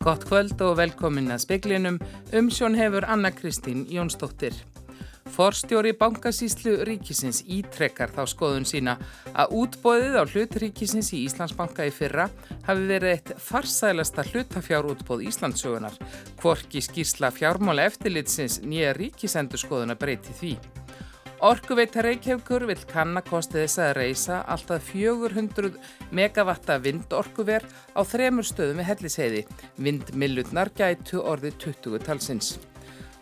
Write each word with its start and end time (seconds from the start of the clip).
Gott 0.00 0.22
kvöld 0.24 0.62
og 0.64 0.78
velkomin 0.78 1.26
að 1.28 1.42
speklinum. 1.42 1.98
Umsjón 2.32 2.72
hefur 2.72 3.04
Anna 3.04 3.28
Kristín 3.36 3.82
Jónsdóttir. 3.92 4.54
Forstjóri 5.28 5.92
bankasíslu 5.92 6.78
ríkisins 6.88 7.42
ítrekkar 7.44 8.08
þá 8.14 8.22
skoðun 8.32 8.64
sína 8.64 8.94
að 9.36 9.52
útbóðið 9.60 10.16
á 10.16 10.24
hlut 10.24 10.56
ríkisins 10.64 11.12
í 11.12 11.20
Íslandsbanka 11.26 11.84
í 11.84 11.92
fyrra 11.92 12.30
hafi 12.64 12.88
verið 12.88 13.12
eitt 13.12 13.34
farsælasta 13.44 14.24
hlutafjárútbóð 14.30 15.28
Íslandsögunar. 15.28 16.00
Kvorki 16.40 16.80
skýrsla 16.80 17.28
fjármála 17.36 17.84
eftirlitsins 17.92 18.62
nýja 18.64 18.96
ríkisendur 18.96 19.60
skoðuna 19.60 20.00
breyti 20.00 20.32
því. 20.40 20.54
Orkuveita 21.40 22.02
Reykjavíkur 22.04 22.66
vil 22.68 22.80
kannakosti 22.84 23.62
þess 23.62 23.80
að 23.80 23.94
reysa 23.96 24.42
alltaf 24.52 24.90
400 24.92 25.70
megavatta 26.12 26.76
vindorkuver 26.84 27.64
á 27.96 28.00
þremur 28.04 28.44
stöðum 28.44 28.82
við 28.82 28.88
hellisheiði. 28.90 29.40
Vindmillutnar 29.80 30.68
gætu 30.76 31.22
orði 31.24 31.54
20 31.64 32.04
talsins. 32.04 32.58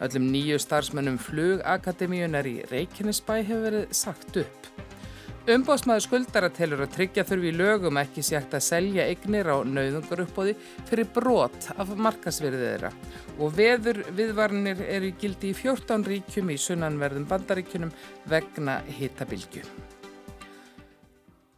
Öllum 0.03 0.27
nýju 0.35 0.59
starfsmönnum 0.65 1.21
flugakademíunar 1.23 2.51
í 2.51 2.57
Reykjanesbæ 2.73 3.37
hefur 3.39 3.65
verið 3.69 3.95
sagt 3.95 4.43
upp. 4.43 4.88
Umbóðsmaður 5.49 6.03
skuldara 6.05 6.49
telur 6.53 6.83
að 6.85 6.91
tryggja 6.93 7.23
þurfi 7.25 7.49
í 7.49 7.55
lögum 7.57 7.97
ekki 8.03 8.21
sétt 8.27 8.53
að 8.53 8.67
selja 8.67 9.07
eignir 9.09 9.49
á 9.49 9.57
nauðungaruppbóði 9.65 10.53
fyrir 10.91 11.09
brot 11.15 11.71
af 11.73 11.95
markasverðið 11.97 12.67
þeirra 12.67 12.93
og 13.41 13.57
veður 13.57 14.05
viðvarnir 14.13 14.85
eru 14.85 15.15
gildi 15.17 15.55
í 15.55 15.57
14 15.57 16.05
ríkjum 16.13 16.53
í 16.53 16.61
sunnanverðum 16.61 17.31
bandaríkjunum 17.33 17.95
vegna 18.29 18.83
hitabilgju. 18.99 19.65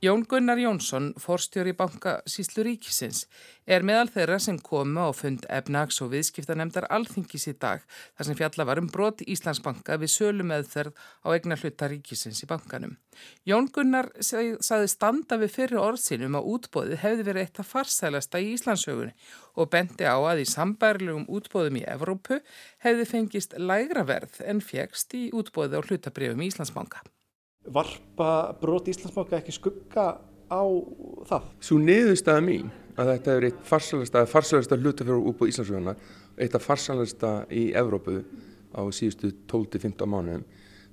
Jón 0.01 0.23
Gunnar 0.25 0.57
Jónsson, 0.57 1.11
forstjóri 1.21 1.75
banka 1.77 2.23
Síslu 2.25 2.63
Ríkisins, 2.65 3.27
er 3.69 3.83
meðal 3.85 4.09
þeirra 4.09 4.39
sem 4.41 4.57
komu 4.65 5.03
á 5.05 5.13
fund 5.13 5.45
efnags 5.53 6.01
og 6.01 6.15
viðskiptanemdar 6.15 6.87
alþingis 6.89 7.45
í 7.51 7.55
dag 7.61 7.85
þar 8.17 8.29
sem 8.31 8.39
fjalla 8.39 8.67
var 8.71 8.81
um 8.81 8.89
brot 8.89 9.21
Íslandsbanka 9.21 9.99
við 10.01 10.13
sölu 10.15 10.49
meðferð 10.49 10.97
á 10.97 11.29
egna 11.37 11.61
hluta 11.61 11.91
Ríkisins 11.93 12.41
í 12.41 12.49
bankanum. 12.49 12.97
Jón 13.45 13.69
Gunnar 13.77 14.09
saði 14.25 14.89
standa 14.89 15.37
við 15.45 15.55
fyrir 15.59 15.85
orðsinum 15.85 16.41
að 16.41 16.51
útbóðið 16.55 17.05
hefði 17.05 17.29
verið 17.29 17.45
eitt 17.45 17.61
að 17.61 17.71
farsælasta 17.77 18.41
í 18.41 18.51
Íslandsögunni 18.57 19.15
og 19.61 19.73
bendi 19.77 20.09
á 20.09 20.17
að 20.17 20.47
í 20.47 20.51
sambærlegum 20.57 21.29
útbóðum 21.29 21.83
í 21.85 21.85
Evrópu 21.85 22.41
hefði 22.89 23.11
fengist 23.13 23.61
lægra 23.61 24.09
verð 24.09 24.41
en 24.49 24.65
fjekst 24.65 25.13
í 25.13 25.27
útbóðið 25.29 25.77
á 25.77 25.81
hlutabrifum 25.85 26.41
í 26.41 26.55
Íslandsbanka 26.55 27.05
varpa 27.69 28.57
brot 28.61 28.89
Íslandsbanka 28.89 29.41
ekki 29.41 29.55
skugga 29.55 30.07
á 30.49 30.63
það? 31.29 31.49
Svo 31.63 31.79
niðurstaða 31.83 32.45
mín 32.45 32.71
að 32.99 33.13
þetta 33.15 33.35
er 33.37 33.47
eitt 33.51 33.61
farsalasta, 33.69 34.25
farsalasta 34.29 34.79
hlutafjörður 34.81 35.29
út 35.31 35.45
á 35.45 35.51
Íslandsfjörðuna, 35.51 35.95
eitt 36.41 36.57
af 36.57 36.65
farsalasta 36.65 37.35
í 37.53 37.71
Evrópu 37.77 38.23
á 38.73 38.83
síðustu 38.95 39.33
12-15 39.51 40.09
mánuðum 40.09 40.47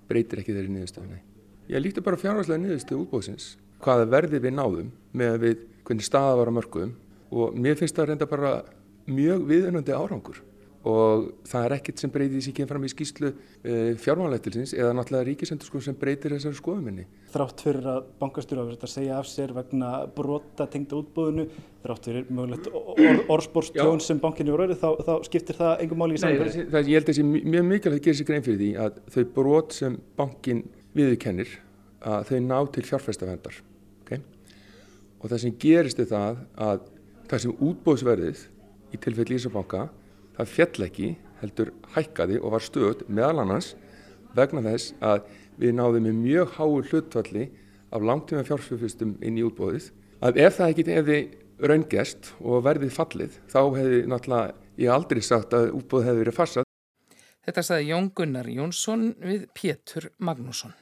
breytir 0.08 0.42
ekki 0.42 0.56
þeirri 0.56 0.74
niðurstöðunni. 0.76 1.22
Ég 1.72 1.84
líkti 1.84 2.04
bara 2.04 2.20
fjárhanslega 2.20 2.62
niðurstöðu 2.64 3.06
útbóðsins, 3.06 3.48
hvaða 3.84 4.08
verði 4.12 4.44
við 4.44 4.56
náðum 4.56 4.92
með 5.18 5.40
við 5.44 5.66
hvernig 5.88 6.08
staða 6.08 6.38
var 6.42 6.52
á 6.52 6.58
mörgum 6.58 6.94
og 7.32 7.58
mér 7.60 7.80
finnst 7.80 7.96
það 7.98 8.12
reynda 8.12 8.30
bara 8.30 8.54
mjög 9.08 9.44
viðunandi 9.48 9.96
árangur 9.96 10.40
og 10.88 11.26
það 11.48 11.66
er 11.66 11.74
ekkert 11.78 12.02
sem 12.02 12.12
breytir 12.14 12.38
því 12.38 12.42
sem 12.46 12.56
kemur 12.56 12.72
fram 12.72 12.86
í 12.88 12.92
skýslu 12.92 13.30
eh, 13.32 13.90
fjármálættilsins 14.00 14.74
eða 14.78 14.94
náttúrulega 14.96 15.28
ríkisendur 15.28 15.84
sem 15.84 15.98
breytir 16.00 16.36
þessari 16.36 16.60
skoðuminni. 16.60 17.06
Þrátt 17.34 17.64
fyrir 17.66 17.90
að 17.92 18.00
bankastjóra 18.22 18.64
verður 18.64 18.78
þetta 18.78 18.88
að 18.88 18.94
segja 18.94 19.18
af 19.18 19.30
sér 19.30 19.54
vegna 19.58 19.92
brota 20.16 20.68
tengda 20.72 21.00
útbúðinu, 21.02 21.48
þrátt 21.84 22.10
fyrir 22.10 22.32
mögulegt 22.32 22.72
or, 22.72 23.22
orðspórstjón 23.36 24.04
sem 24.06 24.22
bankinni 24.24 24.56
voru 24.56 24.78
þá, 24.80 24.90
þá 25.10 25.14
skiptir 25.28 25.60
það 25.60 25.86
engum 25.86 26.04
máli 26.04 26.18
í 26.18 26.24
samverði? 26.24 26.66
Ég 26.68 26.72
held 26.72 27.04
að 27.04 27.12
það 27.12 27.20
sé 27.20 27.28
mjög 27.28 27.70
mikilvægt 27.74 28.02
að 28.02 28.08
gera 28.08 28.22
sér 28.22 28.32
grein 28.32 28.48
fyrir 28.48 28.64
því 28.64 28.72
að 28.86 29.00
þau 29.16 29.22
brot 29.38 29.78
sem 29.78 30.02
bankin 30.20 30.66
viðkennir, 30.98 31.56
að 32.08 32.32
þau 32.32 32.44
ná 32.48 32.58
til 32.74 32.88
fjárfæstavendar. 32.88 33.62
Okay? 34.06 34.24
Og 35.20 35.32
það 35.32 35.44
sem 35.44 35.58
gerist 35.62 36.00
er 36.04 36.12
það 36.14 36.44
að 36.56 36.84
það 37.28 37.44
sem 37.44 37.64
útbúðsverðið 37.68 38.44
í 38.96 39.00
tilfelli 39.04 39.36
Ísabanka 39.36 39.90
það 40.38 40.54
fjall 40.54 40.88
ekki 40.88 41.10
heldur 41.42 41.74
hækkaði 41.96 42.40
og 42.42 42.56
var 42.56 42.66
stöð 42.66 43.04
meðal 43.08 43.44
annars 43.44 43.74
vegna 44.38 44.64
þess 44.66 44.94
að 45.02 45.26
við 45.58 45.76
náðum 45.78 46.08
með 46.08 46.22
mjög 46.22 46.56
háu 46.58 46.82
hlutvalli 46.90 47.50
af 47.94 48.06
langtíma 48.06 48.46
fjárfjöfustum 48.48 49.16
inn 49.26 49.40
í 49.40 49.46
útbóðið 49.48 49.92
að 50.28 50.40
ef 50.44 50.58
það 50.60 50.74
ekki 50.74 50.88
hefði 50.92 51.20
raungest 51.72 52.32
og 52.42 52.66
verðið 52.68 52.94
fallið 52.94 53.38
þá 53.50 53.60
hefði 53.78 54.02
náttúrulega 54.12 54.56
ég 54.78 54.94
aldrei 54.94 55.24
sagt 55.26 55.56
að 55.58 55.72
útbóðið 55.80 56.10
hefði 56.12 56.24
verið 56.26 56.38
farsað. 56.38 56.68
Þetta 57.48 57.64
saði 57.64 57.88
Jón 57.94 58.12
Gunnar 58.14 58.50
Jónsson 58.52 59.08
við 59.24 59.48
Pétur 59.56 60.12
Magnússon. 60.20 60.76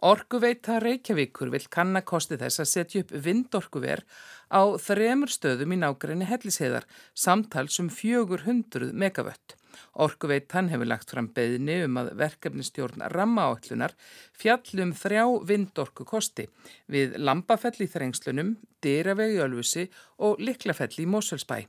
Orkuveita 0.00 0.78
Reykjavíkur 0.80 1.50
vil 1.52 1.66
kannakosti 1.68 2.38
þess 2.40 2.62
að 2.62 2.68
setja 2.70 3.00
upp 3.04 3.10
vindorkuver 3.26 4.00
á 4.48 4.72
þremur 4.80 5.28
stöðum 5.28 5.74
í 5.76 5.76
nákvæmni 5.82 6.24
hellisheðar, 6.24 6.86
samtals 7.12 7.76
um 7.82 7.90
400 7.92 8.94
megavött. 8.96 9.58
Orkuveitan 10.00 10.70
hefur 10.72 10.88
lagt 10.88 11.12
fram 11.12 11.28
beðni 11.36 11.82
um 11.84 11.98
að 12.00 12.14
verkefnistjórn 12.16 13.04
rammaáallunar 13.12 13.92
fjallum 14.40 14.94
þrjá 14.96 15.26
vindorku 15.50 16.08
kosti 16.08 16.48
við 16.88 17.18
Lambafell 17.20 17.76
í 17.84 17.90
Þrengslunum, 17.92 18.54
Dyravegi 18.80 19.42
Ölfusi 19.44 19.84
og 20.24 20.40
Liklafell 20.40 20.96
í 20.96 21.08
Moselsbæ. 21.12 21.66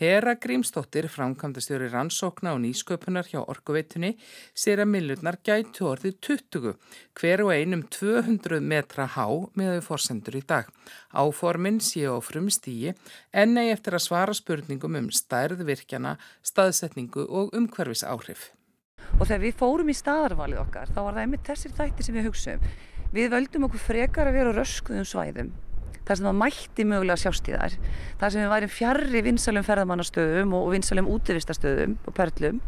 Hera 0.00 0.34
Grímstóttir, 0.40 1.08
framkvæmdastjóri 1.12 1.90
rannsókna 1.92 2.54
og 2.56 2.60
nýsköpunar 2.64 3.28
hjá 3.30 3.40
Orkuveitunni, 3.42 4.14
sér 4.54 4.82
að 4.84 4.90
millurnar 4.94 5.38
gætu 5.46 5.88
orðið 5.90 6.18
20, 6.26 6.74
hver 7.18 7.44
og 7.44 7.52
einum 7.54 7.84
200 7.92 8.60
metra 8.60 9.08
há 9.16 9.26
með 9.58 9.76
þau 9.76 9.86
fórsendur 9.88 10.38
í 10.40 10.44
dag. 10.46 10.68
Áforminn 11.12 11.80
séu 11.84 12.16
á 12.16 12.20
frumstígi 12.24 12.94
en 13.32 13.54
nei 13.54 13.70
eftir 13.70 13.96
að 13.96 14.06
svara 14.08 14.36
spurningum 14.36 14.98
um 15.00 15.10
stærðvirkjana, 15.14 16.16
staðsetningu 16.42 17.26
og 17.28 17.54
umhverfis 17.56 18.04
áhrif. 18.04 18.50
Og 19.18 19.26
þegar 19.26 19.42
við 19.46 19.58
fórum 19.58 19.90
í 19.90 19.96
staðarvalið 19.96 20.62
okkar, 20.66 20.92
þá 20.92 21.00
var 21.02 21.16
það 21.16 21.24
einmitt 21.24 21.48
þessir 21.48 21.74
þætti 21.78 22.06
sem 22.06 22.16
við 22.16 22.30
hugsaum. 22.30 22.70
Við 23.10 23.32
völdum 23.32 23.66
okkur 23.66 23.82
frekar 23.82 24.30
að 24.30 24.38
vera 24.38 24.54
röskuðum 24.54 25.08
svæðum 25.08 25.50
þar 26.10 26.18
sem 26.18 26.26
það 26.26 26.40
mætti 26.40 26.86
mögulega 26.90 27.22
sjást 27.22 27.46
í 27.46 27.54
þær. 27.54 27.76
Þar 28.18 28.32
sem 28.34 28.42
við 28.42 28.50
værim 28.50 28.72
fjarrri 28.74 29.22
vinsalum 29.22 29.66
ferðamannastöðum 29.68 30.56
og 30.58 30.66
vinsalum 30.74 31.10
útivistastöðum 31.14 31.94
og 32.02 32.16
perlum. 32.16 32.58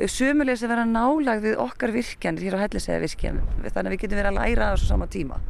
Sömulegis 0.00 0.64
að 0.64 0.72
vera 0.72 0.86
nálagðið 0.88 1.60
okkar 1.60 1.92
virkjanir 1.92 2.46
hér 2.46 2.56
á 2.56 2.62
hellisega 2.62 3.02
virkjan 3.02 3.42
þannig 3.66 3.90
að 3.90 3.92
við 3.92 4.02
getum 4.04 4.20
verið 4.20 4.30
að 4.30 4.38
læra 4.38 4.68
þessu 4.72 4.88
sama 4.88 5.08
tíma. 5.12 5.40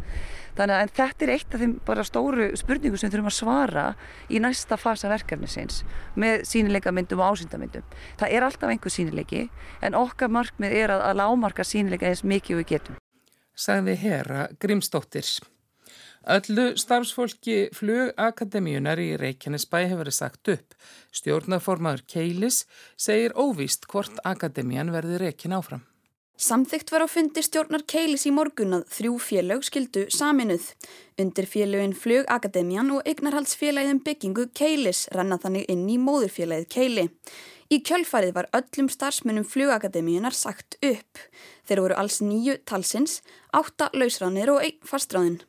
Þannig 0.58 0.74
að 0.74 0.90
þetta 0.96 1.24
er 1.24 1.32
eitt 1.36 1.54
af 1.54 1.62
þeim 1.62 1.74
bara 1.86 2.06
stóru 2.08 2.48
spurningu 2.58 2.98
sem 2.98 3.06
við 3.06 3.14
þurfum 3.14 3.30
að 3.30 3.36
svara 3.36 3.84
í 4.26 4.40
næsta 4.42 4.80
fasa 4.80 5.12
verkefnisins 5.12 5.84
með 6.19 6.42
sínileikamyndum 6.50 7.22
og 7.22 7.36
ásýndamyndum. 7.36 7.86
Það 8.19 8.34
er 8.34 8.48
alltaf 8.48 8.74
einhver 8.74 8.94
sínileiki 8.96 9.44
en 9.86 9.98
okkar 10.00 10.34
markmið 10.34 10.74
er 10.82 10.96
að, 10.96 11.06
að 11.12 11.22
lámarka 11.22 11.69
sínileika 11.69 12.10
eins 12.10 12.26
mikið 12.26 12.60
við 12.64 12.69
getum. 12.74 12.98
Sagði 13.54 13.94
herra 14.02 14.48
Grímsdóttirs 14.58 15.38
Öllu 16.28 16.75
starfsfólki 16.76 17.70
flugakademíunar 17.72 19.00
í 19.00 19.14
Reykjanesbæ 19.16 19.78
hefur 19.86 20.03
verið 20.03 20.16
sagt 20.19 20.50
upp. 20.53 20.75
Stjórnaformaður 21.16 22.03
Keilis 22.12 22.66
segir 23.00 23.32
óvíst 23.32 23.88
hvort 23.88 24.20
akademían 24.28 24.92
verði 24.92 25.16
reikin 25.22 25.56
áfram. 25.56 25.86
Samþygt 26.41 26.92
var 26.92 27.04
á 27.04 27.08
fundi 27.08 27.41
stjórnar 27.44 27.87
Keilis 27.88 28.26
í 28.28 28.34
morgun 28.37 28.76
að 28.76 28.84
þrjú 28.93 29.17
félög 29.20 29.64
skildu 29.64 30.05
saminuð. 30.12 30.69
Undir 31.20 31.49
félögin 31.49 31.96
Flugakademían 31.96 32.93
og 32.96 33.08
eignarhaldsfélagin 33.08 34.05
byggingu 34.05 34.46
Keilis 34.52 35.06
renna 35.17 35.40
þannig 35.40 35.72
inn 35.72 35.88
í 35.88 35.96
móðurfélagið 36.00 36.69
Keili. 36.76 37.06
Í 37.72 37.81
kjölfarið 37.81 38.37
var 38.37 38.49
öllum 38.56 38.93
starfsmunum 38.93 39.49
Flugakademíunar 39.49 40.37
sagt 40.37 40.76
upp. 40.84 41.20
Þeir 41.64 41.84
voru 41.84 42.00
alls 42.00 42.20
nýju 42.20 42.56
talsins, 42.69 43.20
átta 43.56 43.88
lausránir 43.96 44.52
og 44.52 44.64
einn 44.64 44.81
fastráðin. 44.84 45.43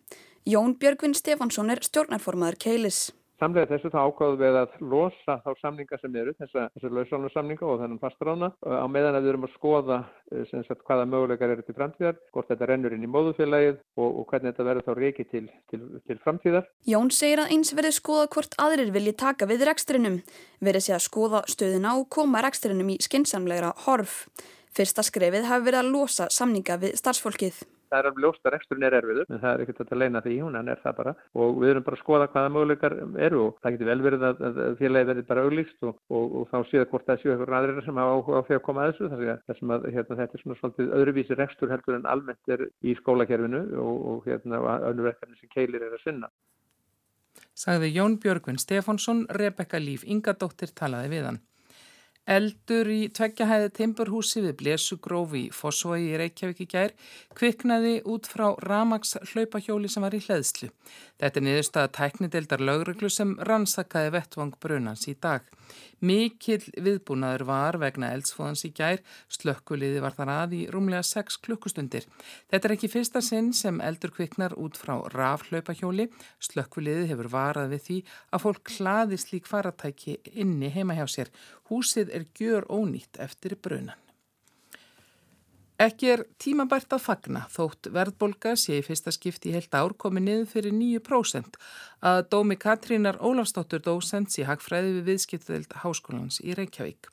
Jón 0.45 0.73
Björgvin 0.81 1.13
Stefansson 1.13 1.69
er 1.69 1.83
stjórnarformaður 1.85 2.55
Keilis. 2.63 3.11
Samlega 3.41 3.71
þessu 3.71 3.89
þá 3.89 3.99
ákváðum 4.05 4.37
við 4.37 4.55
að 4.59 4.73
losa 4.85 5.35
þá 5.41 5.49
samninga 5.61 5.97
sem 5.97 6.17
eru, 6.21 6.33
þessa, 6.37 6.67
þessa 6.75 6.91
lausálusamninga 6.93 7.65
og 7.65 7.79
þennan 7.81 8.01
fastrána 8.01 8.51
á 8.61 8.85
meðan 8.85 9.17
að 9.17 9.25
við 9.25 9.31
erum 9.31 9.47
að 9.47 9.55
skoða 9.55 9.97
sagt, 10.51 10.83
hvaða 10.85 11.07
möguleikar 11.09 11.53
eru 11.55 11.65
til 11.65 11.75
framtíðar, 11.77 12.19
hvort 12.33 12.51
þetta 12.53 12.69
rennur 12.69 12.93
inn 12.93 13.07
í 13.07 13.09
móðufélagið 13.09 13.81
og, 13.97 14.07
og 14.21 14.29
hvernig 14.29 14.53
þetta 14.53 14.67
verður 14.69 14.87
þá 14.87 15.01
reiki 15.01 15.27
til, 15.33 15.43
til, 15.73 15.81
til 16.05 16.19
framtíðar. 16.21 16.69
Jón 16.93 17.09
segir 17.17 17.41
að 17.41 17.57
eins 17.57 17.73
verður 17.77 17.97
skoða 17.97 18.29
hvort 18.37 18.57
aðrir 18.61 18.93
vilji 18.93 19.17
taka 19.25 19.49
við 19.49 19.65
rekstrinum, 19.71 20.21
verður 20.61 20.85
sé 20.85 20.97
að 20.97 21.05
skoða 21.09 21.45
stöðuna 21.49 21.97
og 21.97 22.09
koma 22.13 22.45
rekstrinum 22.45 22.93
í 22.93 23.01
skinsamlegra 23.01 23.73
horf. 23.87 24.27
Fyrsta 24.73 25.05
skrefið 25.05 25.49
hafi 25.49 25.69
verið 25.69 25.81
að 25.81 25.93
losa 25.97 26.29
samninga 26.29 26.77
við 26.85 26.99
starfsfólkið. 27.01 27.63
Það 27.91 27.99
er 27.99 28.09
alveg 28.09 28.23
ljóst 28.25 28.45
að 28.47 28.53
reksturinn 28.55 28.87
er 28.87 28.97
erfiður, 28.97 29.27
en 29.29 29.41
það 29.41 29.53
er 29.53 29.63
ekkert 29.65 29.91
að 29.91 30.01
leina 30.01 30.21
því, 30.25 30.35
hún 30.45 30.59
er 30.61 30.81
það 30.83 30.97
bara 30.99 31.13
og 31.35 31.59
við 31.61 31.73
erum 31.73 31.85
bara 31.87 31.97
að 31.97 32.03
skoða 32.03 32.29
hvaða 32.31 32.53
möguleikar 32.55 32.95
eru 33.27 33.41
og 33.45 33.57
það 33.61 33.75
getur 33.75 33.91
vel 33.91 34.05
verið 34.05 34.25
að, 34.29 34.43
að 34.49 34.61
félagi 34.79 35.09
verði 35.11 35.25
bara 35.31 35.45
auglýst 35.47 35.87
og, 35.87 35.99
og, 36.11 36.37
og 36.41 36.47
þá 36.51 36.57
séu 36.71 36.87
hvort 36.93 37.09
það 37.09 37.21
séu 37.21 37.33
eitthvað 37.33 37.57
aðrir 37.59 37.83
sem 37.85 38.01
hafa 38.01 38.15
áhuga 38.15 38.41
á 38.41 38.45
því 38.47 38.57
að 38.57 38.63
koma 38.67 38.85
að 38.85 38.93
þessu 38.93 39.11
þannig 39.11 39.33
að, 39.33 39.43
að 39.75 39.89
hérna, 39.97 40.19
þetta 40.21 40.37
er 40.39 40.45
svona 40.45 40.59
svolítið 40.61 40.95
öðruvísi 41.01 41.39
rekstur 41.39 41.73
heldur 41.73 41.99
en 41.99 42.09
almennt 42.13 42.55
er 42.55 42.65
í 42.81 42.95
skólakerfinu 43.01 43.63
og, 43.83 44.01
og 44.13 44.25
hérna 44.29 44.63
önnur 44.89 45.11
verkefni 45.11 45.39
sem 45.39 45.51
keilir 45.53 45.87
er 45.87 45.95
að 45.97 46.05
sinna. 46.05 46.31
Sagði 47.55 47.91
Jón 47.95 48.17
Björgvin 48.19 48.59
Stefánsson, 48.59 49.25
Rebecca 49.29 49.79
Líf 49.79 50.03
Ingadóttir 50.07 50.71
talaði 50.75 51.11
við 51.11 51.27
hann. 51.29 51.41
Eldur 52.31 52.87
í 52.87 53.09
tveggjahæði 53.11 53.71
timburhúsi 53.75 54.39
við 54.45 54.53
Blesugrófi 54.61 55.41
í 55.49 55.51
Fossvogi 55.51 56.13
í 56.13 56.19
Reykjavík 56.21 56.61
í 56.63 56.67
gær 56.71 56.93
kviknaði 57.35 57.97
út 58.07 58.29
frá 58.31 58.45
Ramags 58.63 59.17
hlaupahjóli 59.33 59.91
sem 59.91 60.05
var 60.05 60.15
í 60.15 60.21
hleðslu. 60.23 60.69
Þetta 61.19 61.41
er 61.41 61.45
niðurstaða 61.47 61.91
tæknideldar 61.97 62.63
lögreglu 62.63 63.09
sem 63.11 63.33
rannsakaði 63.49 64.13
vettvang 64.15 64.55
brunans 64.63 65.03
í 65.11 65.17
dag. 65.19 65.43
Mikill 66.01 66.63
viðbúnaður 66.81 67.43
var 67.45 67.77
vegna 67.81 68.09
eldsfóðans 68.15 68.63
í 68.65 68.71
gær, 68.75 69.03
slökkuliði 69.31 70.01
var 70.01 70.15
þar 70.17 70.31
að 70.33 70.55
í 70.57 70.61
rúmlega 70.73 71.03
6 71.05 71.37
klukkustundir. 71.45 72.07
Þetta 72.49 72.67
er 72.67 72.75
ekki 72.75 72.89
fyrsta 72.91 73.21
sinn 73.21 73.51
sem 73.53 73.77
eldur 73.83 74.13
kviknar 74.15 74.55
út 74.57 74.79
frá 74.81 74.95
rafhlaupahjóli. 75.13 76.07
Slökkuliði 76.41 77.05
hefur 77.11 77.29
varað 77.35 77.75
við 77.75 77.85
því 77.87 77.99
að 78.31 78.43
fólk 78.47 78.73
hlaði 78.79 79.21
slík 79.21 79.49
faratæki 79.51 80.17
inni 80.33 80.71
heima 80.73 80.97
hjá 80.97 81.05
sér. 81.11 81.31
Húsið 81.69 82.09
er 82.11 82.20
gjör 82.37 82.69
ónýtt 82.69 83.19
eftir 83.19 83.57
brunan. 83.61 83.99
Ekki 85.81 86.11
er 86.13 86.21
tímabært 86.37 86.91
að 86.93 87.01
fagna 87.01 87.39
þótt 87.49 87.87
verðbolga 87.89 88.51
sé 88.59 88.75
í 88.77 88.83
fyrsta 88.85 89.09
skipti 89.15 89.49
í 89.49 89.53
heilt 89.55 89.73
ár 89.73 89.95
komið 89.97 90.23
niður 90.27 90.49
fyrir 90.51 90.75
9% 90.77 91.57
að 92.05 92.19
dómi 92.29 92.57
Katrínar 92.61 93.17
Ólafsdóttur 93.17 93.81
dósens 93.87 94.37
í 94.37 94.45
Hagfræði 94.45 94.91
við 94.99 95.09
viðskiptöld 95.09 95.73
Háskólans 95.81 96.37
í 96.45 96.53
Reykjavík. 96.59 97.09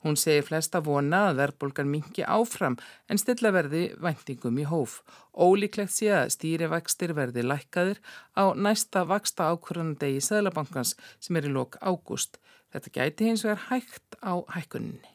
Hún 0.00 0.16
segir 0.16 0.46
flesta 0.48 0.80
vona 0.80 1.26
að 1.28 1.42
verðbolgan 1.42 1.92
mingi 1.92 2.24
áfram 2.24 2.78
en 3.10 3.20
stilla 3.20 3.52
verði 3.52 3.90
væntingum 4.00 4.62
í 4.62 4.64
hóf. 4.70 5.02
Ólíklegt 5.36 5.92
sé 5.92 6.08
að 6.22 6.32
stýrivakstir 6.38 7.12
verði 7.18 7.44
lækkaðir 7.44 8.00
á 8.32 8.56
næsta 8.56 9.04
vaksta 9.04 9.50
ákvörðandegi 9.52 10.24
Sæðlabankans 10.24 10.96
sem 11.20 11.36
er 11.36 11.50
í 11.50 11.52
lok 11.52 11.76
ágúst. 11.84 12.40
Þetta 12.76 12.92
gæti 12.92 13.28
hins 13.30 13.44
vegar 13.46 13.62
hægt 13.70 14.18
á 14.20 14.36
hækkuninni. 14.52 15.12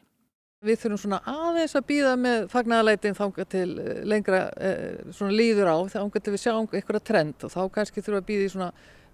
Við 0.66 0.78
þurfum 0.84 1.00
svona 1.02 1.20
aðeins 1.30 1.74
að 1.78 1.86
býða 1.90 2.14
með 2.22 2.44
fagnæðaleitin 2.52 3.18
þánga 3.18 3.46
til 3.50 3.68
eh, 3.82 4.02
lengra 4.06 4.42
eh, 4.62 5.00
svona 5.14 5.34
líður 5.34 5.72
á 5.74 5.78
þánga 5.94 6.22
til 6.22 6.34
við 6.36 6.42
sjáum 6.44 6.68
eitthvað 6.70 7.06
trend 7.06 7.46
og 7.48 7.54
þá 7.54 7.62
kannski 7.78 8.02
þurfum 8.02 8.18
við 8.18 8.22
að 8.22 8.28
býða 8.28 8.44
í 8.46 8.52
svona 8.56 8.72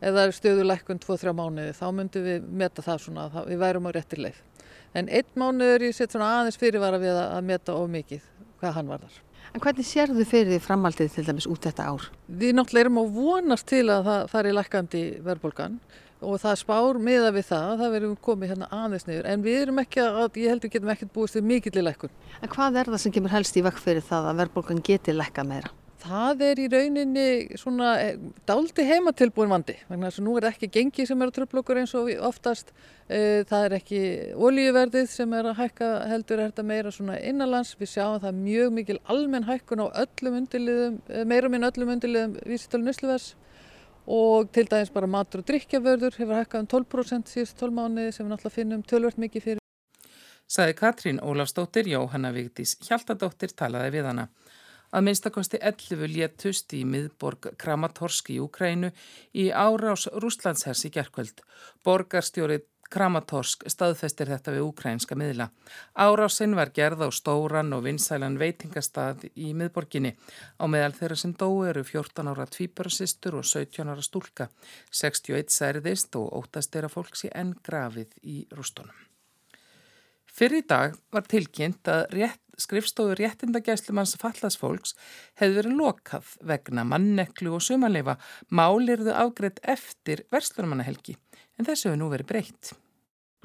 eða 0.07 0.25
stöðuleikun 0.35 0.99
2-3 1.03 1.33
mánuði 1.37 1.75
þá 1.77 1.85
myndum 1.95 2.27
við 2.27 2.49
meta 2.63 2.83
það 2.85 3.03
svona 3.05 3.27
að 3.29 3.47
við 3.51 3.61
værum 3.63 3.87
á 3.87 3.91
réttir 3.95 4.23
leið. 4.25 4.41
En 4.95 5.11
einn 5.11 5.39
mánuður 5.39 5.87
ég 5.87 5.95
set 5.95 6.15
svona 6.15 6.33
aðeins 6.41 6.59
fyrirvara 6.59 6.99
við 7.01 7.21
að 7.21 7.47
meta 7.47 7.75
of 7.75 7.87
mikið 7.95 8.27
hvað 8.59 8.77
hann 8.79 8.91
var 8.91 9.05
þar. 9.05 9.23
En 9.55 9.63
hvernig 9.63 9.87
sér 9.87 10.11
þú 10.11 10.25
fyrir 10.27 10.51
því 10.51 10.59
framaldið 10.63 11.13
til 11.15 11.25
dæmis 11.27 11.47
út 11.49 11.63
þetta 11.63 11.87
ár? 11.87 12.09
Við 12.27 12.57
náttúrulega 12.57 12.85
erum 12.85 12.99
á 12.99 13.05
vonast 13.15 13.67
til 13.71 13.85
að 13.87 14.09
það 14.09 14.27
fari 14.33 14.53
lækandi 14.53 15.03
verðbólgan 15.23 15.79
og 16.21 16.37
það 16.41 16.59
spár 16.61 16.99
miða 17.01 17.31
við 17.35 17.49
það 17.51 17.71
að 17.71 17.81
það 17.81 17.95
verður 17.95 18.21
komið 18.27 18.53
hérna 18.53 18.69
aðeins 18.73 19.07
niður 19.07 19.31
en 19.31 19.43
við 19.45 19.59
erum 19.63 19.81
ekki 19.83 20.03
að, 20.03 20.39
ég 20.41 20.53
heldur 20.53 20.73
getum 20.73 20.93
ekkert 20.93 21.13
búist 21.13 21.37
við 21.37 21.49
mikill 21.51 21.75
í 21.77 21.83
lækkun. 21.85 22.15
En 22.41 22.53
hvað 22.53 22.79
er 22.81 22.93
það 22.93 23.03
sem 23.03 23.17
kemur 23.17 23.35
helst 23.35 23.59
í 23.59 23.65
vekk 23.65 23.83
fyrir 23.83 24.05
það 24.05 24.31
að 24.31 24.41
verðbólgan 24.43 24.85
geti 24.85 25.15
lækka 25.15 25.45
meira? 25.47 25.73
Það 25.97 26.43
er 26.45 26.59
í 26.61 26.67
rauninni 26.71 27.29
svona 27.57 27.95
eh, 27.99 28.19
dálti 28.47 28.85
heimatilbúin 28.85 29.49
vandi 29.49 29.73
vegna 29.89 30.11
þess 30.11 30.21
að 30.21 30.27
nú 30.27 30.35
er 30.37 30.45
ekki 30.51 30.69
gengi 30.71 31.07
sem 31.09 31.21
er 31.21 31.31
að 31.31 31.39
tröfla 31.39 31.63
okkur 31.63 31.79
eins 31.81 31.93
og 31.97 32.11
oftast 32.27 32.69
eh, 33.09 33.41
það 33.49 33.65
er 33.65 33.75
ekki 33.79 34.01
olíuverðið 34.37 35.09
sem 35.11 35.33
er 35.35 35.49
að 35.49 35.57
hækka 35.63 35.89
heldur 36.11 36.39
er 36.43 36.51
þetta 36.51 36.67
meira 36.69 36.93
svona 36.93 37.17
innanlands 37.17 37.73
við 37.79 37.91
sjáum 37.95 38.21
það 38.23 38.39
mjög 38.43 38.77
mikil 38.77 38.99
almenn 39.09 39.49
hækkun 39.49 39.83
á 39.83 39.87
öllum 40.05 40.39
undirliðum, 40.43 41.01
eh, 41.09 41.25
meira 41.33 41.51
minn 41.51 41.67
öllum 41.67 41.93
undirliðum 41.97 42.37
vísitölu 42.45 42.87
nusluverðs 42.87 43.33
og 44.07 44.51
til 44.55 44.67
dæmis 44.71 44.91
bara 44.95 45.07
matur 45.11 45.43
og 45.43 45.47
drikkjavörður 45.49 46.15
hefur 46.15 46.39
hækkað 46.39 46.63
um 46.63 46.69
12% 46.73 47.31
síðust 47.33 47.59
12 47.59 47.75
mánuði 47.75 48.13
sem 48.15 48.25
við 48.25 48.33
náttúrulega 48.33 48.55
finnum 48.55 48.83
tölvört 48.87 49.19
mikið 49.19 49.43
fyrir. 49.43 49.63
Saði 50.47 50.77
Katrín 50.79 51.19
Ólafsdóttir, 51.19 51.89
Jóhanna 51.91 52.31
Vigdís 52.31 52.77
Hjaltadóttir 52.87 53.51
talaði 53.51 53.97
við 53.97 54.07
hana. 54.07 54.29
Að 54.95 55.03
minnstakosti 55.03 55.59
11 55.59 56.07
léttust 56.13 56.71
í 56.71 56.85
miðborg 56.87 57.49
Kramatorsk 57.59 58.31
í 58.31 58.37
Ukrænu 58.39 58.93
í 59.35 59.49
árás 59.51 60.07
Rúslandshers 60.15 60.85
í 60.87 60.93
gerkvöld. 60.95 61.43
Borgarstjórið 61.83 62.63
Kramatorsk 62.93 63.65
staðfestir 63.67 64.29
þetta 64.31 64.53
við 64.55 64.65
ukrænska 64.69 65.17
miðla. 65.19 65.49
Árásinn 65.99 66.55
var 66.55 66.71
gerð 66.75 67.03
á 67.03 67.09
stóran 67.11 67.73
og 67.75 67.83
vinsælan 67.87 68.39
veitingastað 68.39 69.27
í 69.35 69.51
miðborginni. 69.57 70.13
Á 70.55 70.65
meðal 70.71 70.95
þeirra 70.95 71.19
sem 71.19 71.35
dó 71.35 71.49
eru 71.67 71.83
14 71.83 72.31
ára 72.31 72.47
tvíbörasistur 72.47 73.41
og 73.41 73.45
17 73.47 73.91
ára 73.91 74.05
stúlka. 74.05 74.47
61 74.91 75.51
særðist 75.51 76.15
og 76.19 76.31
óttast 76.39 76.75
er 76.79 76.87
að 76.87 76.95
fólk 76.95 77.19
sé 77.19 77.31
enn 77.35 77.55
grafið 77.67 78.15
í 78.23 78.39
rústunum. 78.55 78.95
Fyrir 80.37 80.61
í 80.61 80.67
dag 80.69 80.93
var 81.09 81.25
tilkynnt 81.25 81.89
að 81.89 82.03
rétt, 82.13 82.43
skrifstofu 82.61 83.15
réttindagæslumanns 83.17 84.15
fallasfólks 84.21 84.93
hefði 85.37 85.59
verið 85.59 85.77
lokað 85.77 86.29
vegna 86.51 86.85
manneklu 86.85 87.55
og 87.57 87.63
sumanleifa 87.65 88.15
málirðu 88.53 89.13
afgreitt 89.17 89.61
eftir 89.65 90.23
verslunumannahelgi 90.33 91.17
en 91.57 91.67
þessu 91.67 91.89
hefur 91.89 91.99
nú 92.01 92.09
verið 92.13 92.29
breytt. 92.31 92.73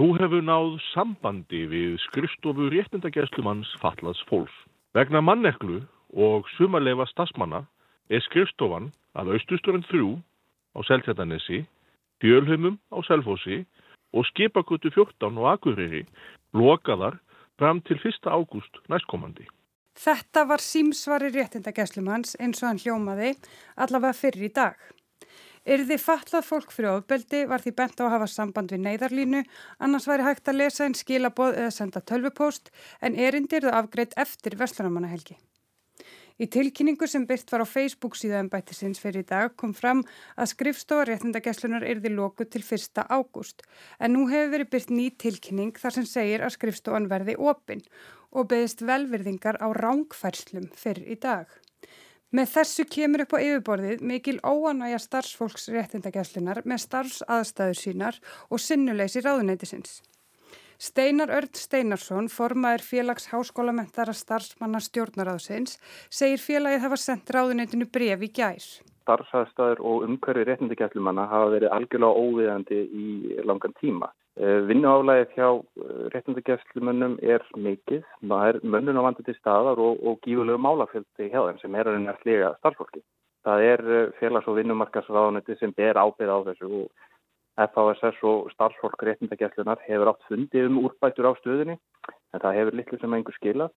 Þú 0.01 0.09
hefur 0.21 0.45
náð 0.45 0.79
sambandi 0.93 1.67
við 1.69 1.99
skrifstofu 2.07 2.71
réttindagæslumanns 2.73 3.71
fallaðs 3.83 4.23
fólks. 4.29 4.55
Vegna 4.97 5.21
manneklu 5.25 5.83
og 6.13 6.49
sumarlefa 6.57 7.07
stasmanna 7.11 7.65
er 8.13 8.25
skrifstofan 8.25 8.91
að 9.17 9.35
austusturinn 9.37 9.85
þrjú 9.89 10.17
á 10.77 10.79
Seltjartanesi, 10.89 11.65
Fjölheimum 12.23 12.79
á 12.93 12.99
Selfossi 13.09 13.63
og 14.13 14.27
Skipakutu 14.29 14.93
14 14.93 15.39
og 15.41 15.49
Akureyri 15.53 16.05
lokaðar 16.57 17.19
fram 17.61 17.81
til 17.85 18.01
1. 18.01 18.29
ágúst 18.29 18.81
næstkomandi. 18.89 19.47
Þetta 19.93 20.47
var 20.49 20.63
símsvari 20.65 21.29
réttindagæslumanns 21.35 22.37
eins 22.41 22.63
og 22.63 22.71
hann 22.71 22.81
hljómaði 22.81 23.35
allavega 23.77 24.17
fyrir 24.17 24.49
í 24.49 24.53
dag. 24.57 24.77
Yrði 25.63 25.95
fatlað 26.03 26.43
fólk 26.49 26.73
fyrir 26.75 26.97
ofbeldi 26.97 27.45
var 27.47 27.63
því 27.63 27.73
bent 27.79 28.01
á 28.03 28.09
að 28.09 28.13
hafa 28.17 28.27
samband 28.33 28.73
við 28.75 28.83
neyðarlínu, 28.83 29.45
annars 29.79 30.09
væri 30.11 30.27
hægt 30.27 30.51
að 30.51 30.59
lesa 30.59 30.89
einn 30.89 30.99
skilaboð 30.99 31.55
eða 31.55 31.71
senda 31.71 32.03
tölvupóst 32.03 32.73
en 33.01 33.15
erindir 33.15 33.63
þau 33.69 33.77
afgreitt 33.79 34.17
eftir 34.19 34.59
Vestlunamannahelgi. 34.59 35.39
Í 36.43 36.49
tilkynningu 36.51 37.07
sem 37.07 37.23
byrt 37.29 37.53
var 37.53 37.63
á 37.63 37.69
Facebook 37.69 38.17
síðan 38.19 38.49
bættisins 38.51 38.99
fyrir 38.99 39.23
í 39.23 39.29
dag 39.29 39.53
kom 39.55 39.75
fram 39.77 40.01
að 40.35 40.51
skrifstofa 40.57 41.07
réttindageslunar 41.07 41.87
yrði 41.87 42.11
lóku 42.17 42.49
til 42.51 42.65
1. 42.65 43.05
ágúst 43.07 43.63
en 44.01 44.17
nú 44.17 44.27
hefur 44.33 44.57
verið 44.57 44.73
byrt 44.73 44.91
ný 44.91 45.11
tilkynning 45.15 45.79
þar 45.79 45.99
sem 45.99 46.09
segir 46.09 46.43
að 46.43 46.57
skrifstofan 46.57 47.11
verði 47.13 47.37
opinn 47.39 47.85
og 48.33 48.49
beðist 48.51 48.83
velverðingar 48.83 49.61
á 49.63 49.71
rángfærslum 49.77 50.73
fyrir 50.75 51.15
í 51.15 51.21
dag. 51.21 51.47
Með 52.33 52.47
þessu 52.49 52.85
kemur 52.89 53.27
upp 53.27 53.35
á 53.37 53.45
yfirborðið 53.45 54.03
mikil 54.09 54.39
óanægja 54.41 55.03
starfsfólks 55.05 55.67
réttindagæslunar 55.75 56.63
með 56.65 56.79
starfsaðstæður 56.87 57.77
sínar 57.77 58.21
og 58.49 58.63
sinnuleysi 58.65 59.21
ráðuneytisins. 59.21 59.99
Steinar 60.81 61.29
Örd 61.31 61.61
Steinarsson, 61.61 62.31
formaður 62.33 62.87
félags 62.87 63.29
háskólamentara 63.31 64.15
starfsmanna 64.17 64.81
stjórnaráðsins, 64.81 65.77
segir 66.09 66.41
félagið 66.41 66.83
hafa 66.87 66.99
sendt 67.05 67.35
ráðuneytinu 67.37 67.91
bref 67.93 68.25
í 68.25 68.33
gær. 68.41 68.65
Starfsaðstæður 69.05 69.85
og 69.85 70.09
umhverfi 70.09 70.49
réttindagæslumanna 70.49 71.29
hafa 71.29 71.53
verið 71.59 71.77
algjörlega 71.77 72.25
óviðandi 72.25 72.81
í 72.81 73.39
langan 73.45 73.77
tíma. 73.77 74.09
Eh, 74.41 74.61
vinnuálægið 74.65 75.35
hjá 75.37 75.49
eh, 75.61 76.05
réttindagæslumönnum 76.15 77.19
er 77.21 77.43
mikið, 77.53 78.07
mönnun 78.25 78.97
á 78.97 79.05
vandi 79.05 79.27
til 79.27 79.35
staðar 79.37 79.77
og, 79.77 79.99
og 80.01 80.23
gífulegu 80.25 80.57
málafjöldi 80.57 81.29
hjá 81.29 81.43
þeim 81.51 81.59
sem 81.61 81.75
er 81.77 81.91
að 81.91 81.99
reyna 81.99 82.15
að 82.15 82.23
sliga 82.23 82.53
starfsfólki. 82.63 83.03
Það 83.45 83.65
er 83.67 83.83
eh, 83.99 84.15
félags- 84.23 84.49
og 84.49 84.57
vinnumarkasráðanetti 84.57 85.59
sem 85.61 85.75
ber 85.77 86.01
ábyrð 86.01 86.33
á 86.33 86.39
þessu 86.49 86.71
og 86.79 87.11
FHSS 87.61 88.25
og 88.25 88.49
starfsfólk 88.55 89.05
réttindagæslunar 89.05 89.85
hefur 89.85 90.15
átt 90.15 90.25
fundið 90.31 90.71
um 90.71 90.81
úrbætur 90.87 91.29
á 91.29 91.33
stöðinni 91.43 91.77
en 91.77 92.41
það 92.41 92.57
hefur 92.57 92.81
litlu 92.81 93.03
sem 93.03 93.19
einhver 93.19 93.37
skilað. 93.37 93.77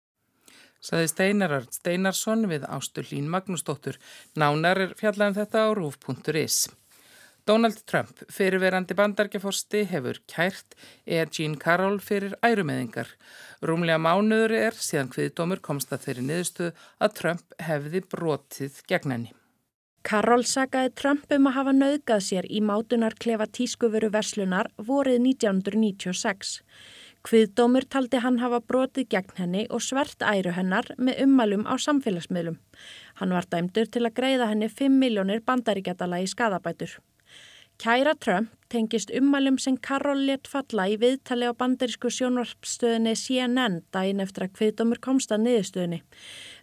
Saði 0.79 1.11
Steinarard 1.11 1.75
Steinarsson 1.75 2.47
við 2.47 2.63
Ástur 2.71 3.11
Lín 3.11 3.27
Magnúsdóttur. 3.27 3.99
Nánar 4.39 4.79
er 4.85 4.95
fjallan 4.95 5.33
um 5.33 5.39
þetta 5.41 5.67
á 5.67 5.69
rúf.is. 5.75 6.69
Donald 7.45 7.83
Trump, 7.85 8.23
fyrirverandi 8.33 8.95
bandargeforsti, 8.97 9.83
hefur 9.85 10.17
kært 10.25 10.73
eða 11.05 11.27
Jean 11.29 11.53
Carroll 11.61 11.99
fyrir 12.01 12.33
ærumeðingar. 12.41 13.11
Rúmlega 13.61 13.99
mánuður 14.01 14.55
er 14.57 14.79
síðan 14.81 15.11
hviðdómur 15.13 15.61
komst 15.67 15.93
að 15.93 16.07
þeirri 16.07 16.25
niðurstuð 16.25 16.81
að 17.05 17.13
Trump 17.21 17.55
hefði 17.67 18.01
brotið 18.15 18.81
gegn 18.89 19.13
henni. 19.13 19.31
Carroll 20.05 20.45
sagaði 20.49 20.95
Trump 20.97 21.29
um 21.37 21.47
að 21.49 21.57
hafa 21.59 21.77
nauðgað 21.77 22.25
sér 22.31 22.49
í 22.49 22.65
mátunarklefa 22.65 23.51
tískuvöru 23.53 24.09
verslunar 24.17 24.73
vorið 24.89 25.21
1996. 25.29 26.59
Hviðdómur 27.25 27.85
taldi 27.85 28.25
hann 28.25 28.41
hafa 28.41 28.63
brotið 28.65 29.11
gegn 29.13 29.37
henni 29.37 29.65
og 29.69 29.85
svert 29.85 30.21
æru 30.25 30.57
hennar 30.57 30.89
með 30.97 31.27
ummælum 31.29 31.69
á 31.69 31.77
samfélagsmiðlum. 31.77 32.57
Hann 33.21 33.33
var 33.37 33.45
dæmdur 33.53 33.89
til 33.89 34.05
að 34.05 34.17
greiða 34.17 34.49
henni 34.49 34.69
5 34.69 35.01
miljónir 35.01 35.45
bandaríkjadala 35.45 36.25
í 36.25 36.29
skadabætur. 36.29 36.97
Kæra 37.77 38.13
Trump 38.15 38.49
tengist 38.71 39.11
ummælum 39.11 39.57
sem 39.59 39.75
Karol 39.77 40.21
let 40.27 40.47
falla 40.47 40.85
í 40.87 40.95
viðtali 40.99 41.49
á 41.49 41.53
bandarísku 41.59 42.07
sjónvarpstöðinni 42.07 43.11
CNN 43.19 43.81
daginn 43.93 44.23
eftir 44.23 44.45
að 44.45 44.53
hviðdómur 44.59 45.01
komst 45.03 45.33
að 45.35 45.43
niðurstöðinni. 45.43 45.99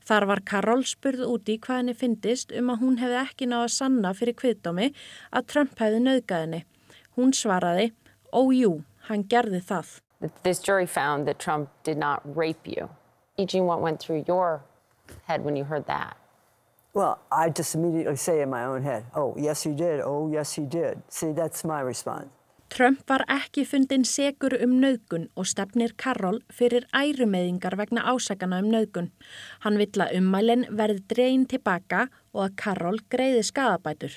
Þar 0.08 0.26
var 0.30 0.42
Karol 0.48 0.86
spurð 0.88 1.26
úti 1.28 1.58
hvað 1.60 1.82
henni 1.82 1.96
fyndist 2.00 2.54
um 2.56 2.72
að 2.72 2.80
hún 2.84 2.96
hefði 3.02 3.18
ekki 3.20 3.50
náða 3.52 3.68
sanna 3.76 4.14
fyrir 4.16 4.38
hviðdómi 4.40 4.88
að 5.30 5.46
Trump 5.52 5.76
hefði 5.84 6.00
nauðgað 6.06 6.46
henni. 6.46 6.62
Hún 7.20 7.36
svaraði, 7.36 7.92
ójú, 8.32 8.72
hann 9.10 9.28
gerði 9.28 9.60
það. 9.68 10.00
This 10.42 10.64
jury 10.64 10.86
found 10.86 11.28
that 11.28 11.38
Trump 11.38 11.68
did 11.84 11.98
not 11.98 12.24
rape 12.24 12.64
you. 12.64 12.88
Eugene, 13.36 13.66
what 13.66 13.82
went 13.82 14.00
through 14.00 14.24
your 14.26 14.62
head 15.28 15.44
when 15.44 15.56
you 15.56 15.64
heard 15.64 15.86
that? 15.86 16.16
Well, 16.94 17.18
I 17.32 17.48
just 17.48 17.74
immediately 17.74 18.16
say 18.16 18.42
in 18.42 18.50
my 18.50 18.64
own 18.64 18.82
head, 18.82 19.04
oh, 19.16 19.34
yes, 19.38 19.62
he 19.62 19.72
did. 19.72 20.00
Oh, 20.04 20.28
yes, 20.30 20.52
he 20.52 20.66
did. 20.66 21.02
See, 21.08 21.32
that's 21.32 21.64
my 21.64 21.80
response. 21.80 22.28
Trump 22.72 23.02
var 23.08 23.20
ekki 23.28 23.66
fundin 23.68 24.04
segur 24.08 24.54
um 24.64 24.78
nöðgun 24.80 25.26
og 25.36 25.44
stefnir 25.50 25.92
Karol 26.00 26.38
fyrir 26.48 26.86
ærumeðingar 26.96 27.76
vegna 27.76 28.04
ásakana 28.08 28.62
um 28.64 28.70
nöðgun. 28.72 29.10
Hann 29.60 29.76
vill 29.76 30.00
að 30.00 30.14
ummælinn 30.16 30.64
verði 30.72 31.04
dreyin 31.12 31.44
tilbaka 31.44 32.06
og 32.32 32.46
að 32.46 32.56
Karol 32.64 33.00
greiði 33.12 33.44
skadabætur. 33.44 34.16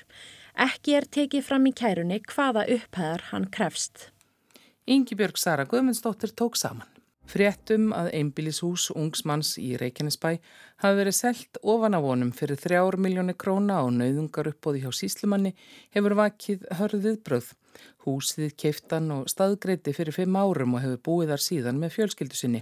Ekki 0.55 0.95
er 0.95 1.07
tekið 1.17 1.47
fram 1.49 1.67
í 1.67 1.75
kærunni 1.75 2.21
hvaða 2.31 2.63
upphæðar 2.77 3.27
hann 3.33 3.51
krefst. 3.51 4.09
Yngibjörg 4.87 5.35
Sara 5.35 5.67
Guðmundsdóttir 5.67 6.31
tók 6.31 6.55
saman. 6.55 6.94
Fréttum 7.25 7.89
að 7.97 8.11
einbílishús 8.19 8.91
ungsmanns 8.93 9.55
í 9.57 9.71
Reykjanesbæ 9.81 10.27
hafi 10.83 10.97
verið 10.99 11.15
selt 11.17 11.57
ofan 11.63 11.97
á 11.97 11.99
honum 12.03 12.29
fyrir 12.35 12.59
þrjár 12.61 12.99
miljónir 13.01 13.37
króna 13.41 13.79
og 13.81 13.95
nauðungar 13.95 14.51
uppbóði 14.51 14.83
hjá 14.83 14.91
síslumanni 14.93 15.55
hefur 15.95 16.15
vakið 16.19 16.67
hörðið 16.79 17.17
bröð. 17.25 17.49
Húsið 18.05 18.53
keiftan 18.61 19.09
og 19.15 19.25
staðgreiti 19.31 19.95
fyrir 19.97 20.15
fimm 20.15 20.37
árum 20.37 20.77
og 20.77 20.85
hefur 20.85 21.01
búið 21.09 21.33
þar 21.33 21.43
síðan 21.47 21.81
með 21.81 21.95
fjölskyldu 21.97 22.39
sinni. 22.39 22.61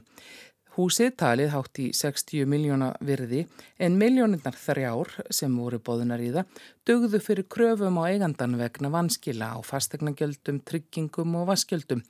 Húsið 0.74 1.12
talið 1.22 1.51
hátt 1.53 1.79
í 1.84 1.89
60 1.93 2.48
miljóna 2.50 2.88
virði 3.05 3.43
en 3.84 4.00
miljónirnar 4.00 4.55
þrjár 4.58 5.12
sem 5.29 5.53
voru 5.60 5.77
bóðunar 5.77 6.24
í 6.24 6.32
það 6.34 6.63
dögðu 6.89 7.20
fyrir 7.22 7.46
kröfum 7.46 8.00
á 8.01 8.10
eigandan 8.10 8.55
vegna 8.58 8.89
vanskila 8.96 9.51
á 9.53 9.60
fastegnagjöldum, 9.62 10.63
tryggingum 10.65 11.38
og 11.38 11.51
vaskjöldum. 11.51 12.01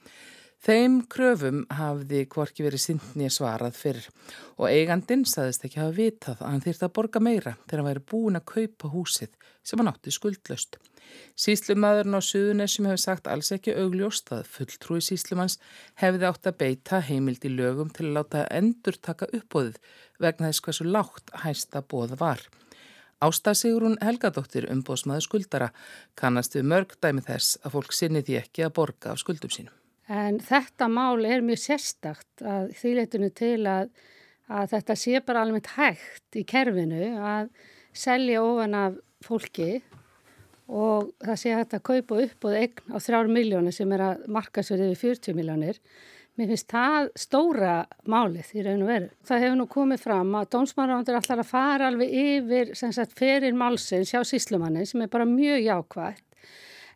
Þeim 0.63 1.01
kröfum 1.11 1.65
hafði 1.75 2.21
hvorki 2.31 2.63
verið 2.63 2.79
sindni 2.79 3.25
svarað 3.27 3.75
fyrr 3.75 4.05
og 4.55 4.69
eigandin 4.69 5.25
saðist 5.27 5.65
ekki 5.67 5.81
hafa 5.81 5.95
vitað 5.97 6.39
að 6.39 6.53
hann 6.53 6.63
þýrt 6.63 6.85
að 6.87 6.93
borga 6.95 7.21
meira 7.25 7.53
þegar 7.65 7.81
hann 7.81 7.89
væri 7.89 8.03
búin 8.13 8.39
að 8.39 8.45
kaupa 8.53 8.91
húsið 8.93 9.33
sem 9.59 9.81
hann 9.81 9.91
átti 9.91 10.13
skuldlaust. 10.15 10.79
Síslumadurinn 11.35 12.15
á 12.15 12.21
Suðunessum 12.23 12.87
hefur 12.87 13.03
sagt 13.03 13.27
alls 13.27 13.51
ekki 13.51 13.75
augljóst 13.75 14.31
að 14.31 14.47
fulltrúi 14.55 15.03
síslumanns 15.03 15.59
hefði 15.99 16.29
átt 16.31 16.47
að 16.47 16.57
beita 16.63 17.03
heimild 17.09 17.43
í 17.43 17.51
lögum 17.57 17.91
til 17.91 18.07
að 18.07 18.15
láta 18.21 18.47
endur 18.47 19.01
taka 19.03 19.27
uppbóðið 19.35 19.83
vegna 20.23 20.47
þess 20.47 20.63
hversu 20.63 20.87
lágt 20.87 21.37
hæsta 21.43 21.83
bóða 21.83 22.21
var. 22.23 22.47
Ástasigrun 23.19 23.99
Helgadóttir 23.99 24.71
umbóðsmaður 24.71 25.27
skuldara 25.27 25.71
kannast 26.15 26.55
við 26.55 26.69
mörg 26.71 26.95
dæmi 27.03 27.27
þess 27.27 27.59
að 27.63 27.79
fólk 27.81 27.95
sinni 27.99 28.23
því 28.23 28.45
ekki 28.45 28.69
að 28.69 28.77
borga 28.79 29.11
af 29.11 29.25
skuldum 29.27 29.51
sínum. 29.51 29.82
En 30.11 30.39
þetta 30.43 30.89
mál 30.91 31.23
er 31.25 31.43
mjög 31.45 31.61
sérstakt 31.63 32.43
að 32.43 32.73
þýleitinu 32.79 33.29
til 33.35 33.61
að, 33.69 33.91
að 34.51 34.73
þetta 34.75 34.95
sé 34.99 35.21
bara 35.23 35.45
alveg 35.45 35.69
hægt 35.77 36.39
í 36.39 36.43
kerfinu 36.43 37.13
að 37.23 37.51
selja 37.95 38.41
ofan 38.43 38.75
af 38.75 38.97
fólki 39.23 39.77
og 40.67 41.13
það 41.23 41.39
sé 41.39 41.53
hægt 41.55 41.77
að 41.77 41.85
kaupa 41.87 42.19
upp 42.23 42.47
og 42.49 42.57
eign 42.57 42.95
á 42.95 42.97
þrjár 43.03 43.31
miljónir 43.31 43.75
sem 43.75 43.91
er 43.95 44.03
að 44.09 44.27
marka 44.31 44.63
sér 44.63 44.83
yfir 44.89 45.15
40 45.15 45.37
miljónir. 45.37 45.79
Mér 46.33 46.49
finnst 46.49 46.71
það 46.73 47.09
stóra 47.19 47.73
málið 48.09 48.53
í 48.57 48.63
raun 48.65 48.81
og 48.81 48.89
veru. 48.89 49.09
Það 49.27 49.43
hefur 49.43 49.57
nú 49.59 49.67
komið 49.69 49.99
fram 50.01 50.31
að 50.39 50.47
dómsmáraundur 50.55 51.17
allar 51.19 51.43
að 51.43 51.51
fara 51.51 51.89
alveg 51.91 52.15
yfir 52.23 52.71
sagt, 52.73 53.13
fyrir 53.19 53.53
málsins 53.53 54.15
hjá 54.15 54.23
síslumannin 54.25 54.87
sem 54.89 55.03
er 55.05 55.11
bara 55.13 55.29
mjög 55.29 55.61
jákvægt. 55.61 56.25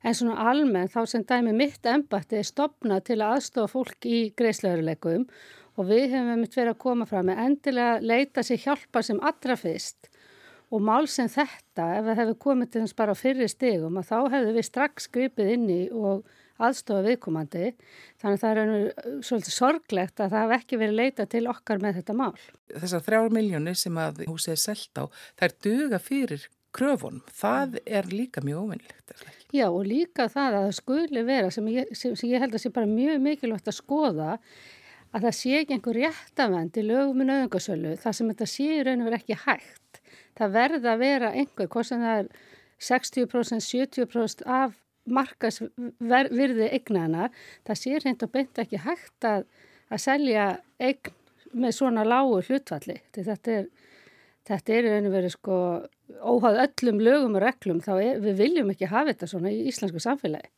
En 0.04 0.18
svona 0.18 0.50
almennt 0.52 0.94
þá 0.94 1.02
sem 1.10 1.24
dæmi 1.28 1.56
mitt 1.58 1.86
embatti 1.90 2.40
er 2.40 2.48
stopnað 2.48 3.06
til 3.10 3.20
að 3.22 3.38
aðstofa 3.38 3.74
fólk 3.74 4.10
í 4.10 4.20
greiðslöðurleikum 4.38 5.26
og 5.78 5.90
við 5.90 6.14
hefum 6.14 6.44
mitt 6.44 6.58
verið 6.58 6.74
að 6.74 6.84
koma 6.84 7.08
fram 7.10 7.30
með 7.30 7.44
endilega 7.46 7.98
leita 8.02 8.44
sér 8.46 8.62
hjálpa 8.66 9.04
sem 9.06 9.22
allra 9.22 9.58
fyrst 9.60 10.10
og 10.74 10.84
mál 10.84 11.06
sem 11.08 11.30
þetta, 11.32 11.86
ef 11.96 12.10
það 12.10 12.20
hefur 12.22 12.42
komið 12.44 12.74
til 12.74 12.82
þess 12.84 12.98
bara 12.98 13.16
á 13.16 13.18
fyrri 13.18 13.48
stegum, 13.48 14.00
að 14.00 14.10
þá 14.10 14.18
hefðu 14.34 14.58
við 14.58 14.68
strax 14.68 15.08
skripið 15.08 15.52
inni 15.54 15.80
og 15.96 16.28
aðstofa 16.58 17.06
viðkomandi. 17.06 17.72
Þannig 18.20 18.38
að 18.38 18.42
það 18.42 18.52
er 18.52 18.62
einhver 18.64 19.24
svolítið 19.30 19.56
sorglegt 19.56 20.24
að 20.24 20.34
það 20.34 20.44
hef 20.44 20.56
ekki 20.58 20.82
verið 20.82 21.00
leita 21.00 21.28
til 21.30 21.44
okkar 21.52 21.84
með 21.84 22.02
þetta 22.02 22.18
mál. 22.18 22.34
Þessar 22.74 23.06
þrjár 23.06 23.34
miljónir 23.38 23.80
sem 23.80 24.02
að 24.02 24.24
húsið 24.28 24.56
er 24.56 24.64
selgt 24.66 25.00
á, 25.00 25.04
það 25.38 25.48
er 25.48 25.58
duga 25.70 26.02
fyrir 26.04 26.48
kröfunum. 26.76 27.22
Það 27.34 27.78
er 27.86 28.10
líka 28.12 28.44
mjög 28.46 28.66
óvinnlegt. 28.66 29.14
Já 29.56 29.68
og 29.70 29.86
líka 29.88 30.28
það 30.32 30.58
að 30.58 30.66
það 30.66 30.74
skuli 30.82 31.24
vera 31.28 31.52
sem 31.54 31.70
ég, 31.72 31.94
sem, 31.96 32.16
sem 32.20 32.32
ég 32.34 32.44
held 32.44 32.58
að 32.58 32.66
sé 32.66 32.74
bara 32.76 32.90
mjög 32.90 33.22
mikilvægt 33.24 33.72
að 33.72 33.80
skoða 33.80 34.34
að 35.16 35.24
það 35.24 35.38
sé 35.38 35.54
ekki 35.62 35.78
einhver 35.78 36.02
réttavend 36.02 36.78
í 36.78 36.84
lögum 36.84 37.22
með 37.22 37.30
nöðungasölu 37.32 37.94
þar 38.02 38.18
sem 38.18 38.32
þetta 38.34 38.50
sé 38.52 38.68
í 38.68 38.82
raun 38.84 39.04
og 39.06 39.08
verið 39.08 39.22
ekki 39.22 39.38
hægt 39.46 40.02
það 40.38 40.58
verða 40.58 40.94
að 40.94 41.04
vera 41.04 41.32
einhver, 41.34 41.70
hvort 41.72 41.90
sem 41.90 42.04
það 42.04 42.20
er 42.24 42.30
60%, 42.88 43.64
70% 43.66 44.44
af 44.46 44.76
markasvirði 45.08 46.68
eignana, 46.76 47.30
það 47.66 47.80
sé 47.82 48.02
reynd 48.04 48.26
og 48.26 48.34
beint 48.34 48.60
ekki 48.62 48.82
hægt 48.84 49.28
að, 49.28 49.46
að 49.90 50.04
selja 50.04 50.48
eign 50.84 51.14
með 51.58 51.78
svona 51.78 52.04
lágu 52.06 52.42
hlutvalli. 52.44 52.98
Þetta 53.16 53.54
er, 53.54 53.70
þetta 54.48 54.76
er 54.78 54.90
einu 54.98 55.12
verið 55.14 55.34
sko 55.36 55.58
óháð 56.24 56.62
öllum 56.66 57.02
lögum 57.04 57.36
og 57.38 57.44
reglum, 57.44 57.82
þá 57.84 57.94
er, 57.98 58.22
við 58.24 58.40
viljum 58.44 58.72
ekki 58.74 58.90
hafa 58.92 59.14
þetta 59.14 59.32
svona 59.34 59.52
í 59.54 59.66
íslensku 59.72 60.02
samfélagi. 60.04 60.52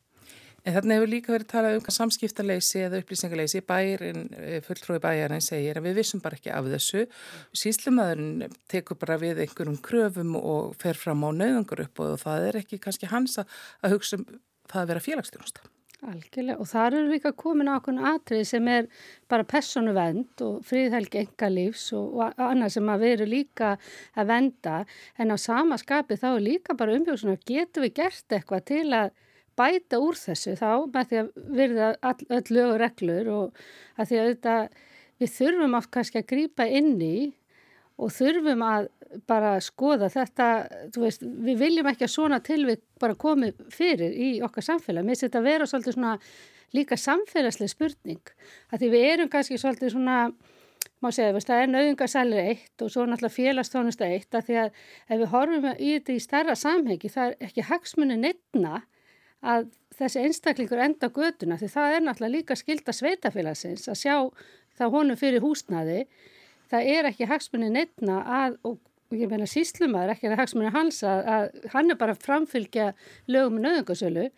En 0.60 0.74
þarna 0.76 0.98
hefur 0.98 1.08
líka 1.08 1.32
verið 1.32 1.48
talað 1.48 1.76
um 1.78 1.94
samskiptarleysi 1.96 2.82
eða 2.84 2.98
upplýsingarleysi. 3.00 3.62
Bærin, 3.64 4.26
eh, 4.36 4.58
fulltrúi 4.60 5.00
bæjarinn 5.00 5.40
segir 5.40 5.80
að 5.80 5.88
við 5.88 6.00
vissum 6.02 6.20
bara 6.20 6.36
ekki 6.36 6.52
af 6.52 6.68
þessu. 6.68 7.06
Síslumadurinn 7.56 8.52
tekur 8.68 8.98
bara 9.00 9.16
við 9.16 9.40
einhverjum 9.46 9.80
kröfum 9.80 10.36
og 10.36 10.76
fer 10.76 10.92
fram 10.92 11.24
á 11.24 11.32
nauðangur 11.32 11.86
upp 11.86 12.00
og 12.00 12.20
það 12.20 12.48
er 12.48 12.60
ekki 12.60 12.78
kannski 12.78 13.08
hans 13.08 13.38
að 13.38 13.92
hugsa 13.96 14.20
um 14.20 14.26
það 14.68 14.82
að 14.82 14.88
vera 14.92 15.06
félagsstjónasta. 15.08 15.60
Algjörlega. 16.00 16.56
Og 16.62 16.68
þar 16.70 16.94
eru 16.96 17.10
líka 17.12 17.32
komin 17.36 17.68
á 17.68 17.76
okkur 17.76 17.98
atrið 18.14 18.44
sem 18.48 18.68
er 18.72 18.86
bara 19.28 19.44
personu 19.44 19.92
vend 19.92 20.44
og 20.46 20.62
fríðhelgi 20.64 21.20
enga 21.26 21.50
lífs 21.52 21.90
og, 21.96 22.14
og 22.16 22.40
annað 22.40 22.76
sem 22.76 22.92
að 22.92 23.04
veru 23.04 23.26
líka 23.28 23.74
að 24.16 24.30
venda 24.32 24.76
en 25.20 25.34
á 25.34 25.36
sama 25.40 25.76
skapi 25.80 26.16
þá 26.20 26.28
er 26.30 26.46
líka 26.46 26.76
bara 26.78 26.96
umhjóðsuna 26.96 27.36
getur 27.44 27.84
við 27.84 27.98
gert 28.00 28.36
eitthvað 28.36 28.64
til 28.72 28.86
að 28.96 29.12
bæta 29.60 30.00
úr 30.00 30.16
þessu 30.16 30.56
þá 30.56 30.70
með 30.94 31.10
því 31.10 31.20
að 31.20 31.30
verða 31.58 31.90
öll 32.38 32.56
lög 32.56 32.70
og 32.70 32.80
reglur 32.80 33.30
og 33.34 33.60
að 34.00 34.08
því 34.10 34.20
að 34.22 34.30
þetta, 34.30 34.56
við 35.20 35.34
þurfum 35.36 35.76
oft 35.80 35.92
kannski 35.96 36.22
að 36.22 36.30
grýpa 36.32 36.68
inn 36.80 36.94
í 37.04 37.16
og 38.00 38.14
þurfum 38.16 38.64
að 38.64 38.88
bara 39.26 39.56
skoða 39.64 40.10
þetta, 40.12 40.46
veist, 40.96 41.22
við 41.22 41.58
viljum 41.64 41.88
ekki 41.90 42.06
að 42.06 42.14
svona 42.14 42.38
tilvik 42.44 42.84
bara 43.00 43.16
komi 43.18 43.50
fyrir 43.72 44.14
í 44.14 44.30
okkar 44.46 44.66
samfélag. 44.66 45.06
Mér 45.06 45.18
setja 45.18 45.40
að 45.40 45.48
vera 45.50 45.66
svolítið 45.66 45.96
svona 45.96 46.14
líka 46.76 46.98
samfélagslega 47.00 47.72
spurning 47.72 48.32
að 48.70 48.82
því 48.82 48.90
við 48.92 49.06
erum 49.08 49.30
kannski 49.32 49.58
svolítið 49.58 49.94
svona 49.96 50.18
má 51.00 51.08
segja, 51.12 51.32
veist, 51.34 51.48
það 51.48 51.62
er 51.62 51.70
nauðingarsælir 51.72 52.48
eitt 52.52 52.84
og 52.84 52.92
svo 52.92 53.06
náttúrulega 53.08 53.36
félagstónusta 53.36 54.08
eitt 54.08 54.36
að 54.36 54.46
því 54.48 54.58
að 54.62 54.70
ef 55.08 55.20
við 55.22 55.30
horfum 55.32 55.68
í 55.72 55.92
þetta 55.96 56.14
í 56.14 56.24
starra 56.24 56.56
samhengi 56.58 57.12
það 57.12 57.30
er 57.32 57.48
ekki 57.48 57.66
hagsmunni 57.70 58.18
nefna 58.20 58.82
að 59.40 59.70
þessi 59.96 60.24
einstaklingur 60.26 60.82
enda 60.84 61.08
göduna 61.16 61.56
því 61.60 61.70
það 61.72 61.94
er 61.96 62.04
náttúrulega 62.04 62.36
líka 62.36 62.58
skilda 62.58 62.94
sveitafélagsins 62.96 63.88
að 63.88 64.00
sjá 64.02 64.14
það 64.76 64.94
honum 64.96 65.20
fyrir 65.20 65.44
húsnaði 65.44 66.04
það 66.70 66.92
er 66.94 67.10
ekki 67.10 67.28
hagsmunni 67.32 67.72
nefna 67.72 68.20
að 68.40 68.60
og 68.68 68.78
ég 69.18 69.30
meina 69.30 69.48
síslumar, 69.50 70.12
ekki 70.14 70.30
að 70.30 70.38
hagsmunni 70.40 70.72
hans 70.74 71.02
að, 71.06 71.22
að 71.34 71.70
hann 71.74 71.90
er 71.90 71.98
bara 72.00 72.14
að 72.14 72.24
framfylgja 72.26 72.90
lögum 73.30 73.58
með 73.58 73.66
nöðungasölu 73.66 74.28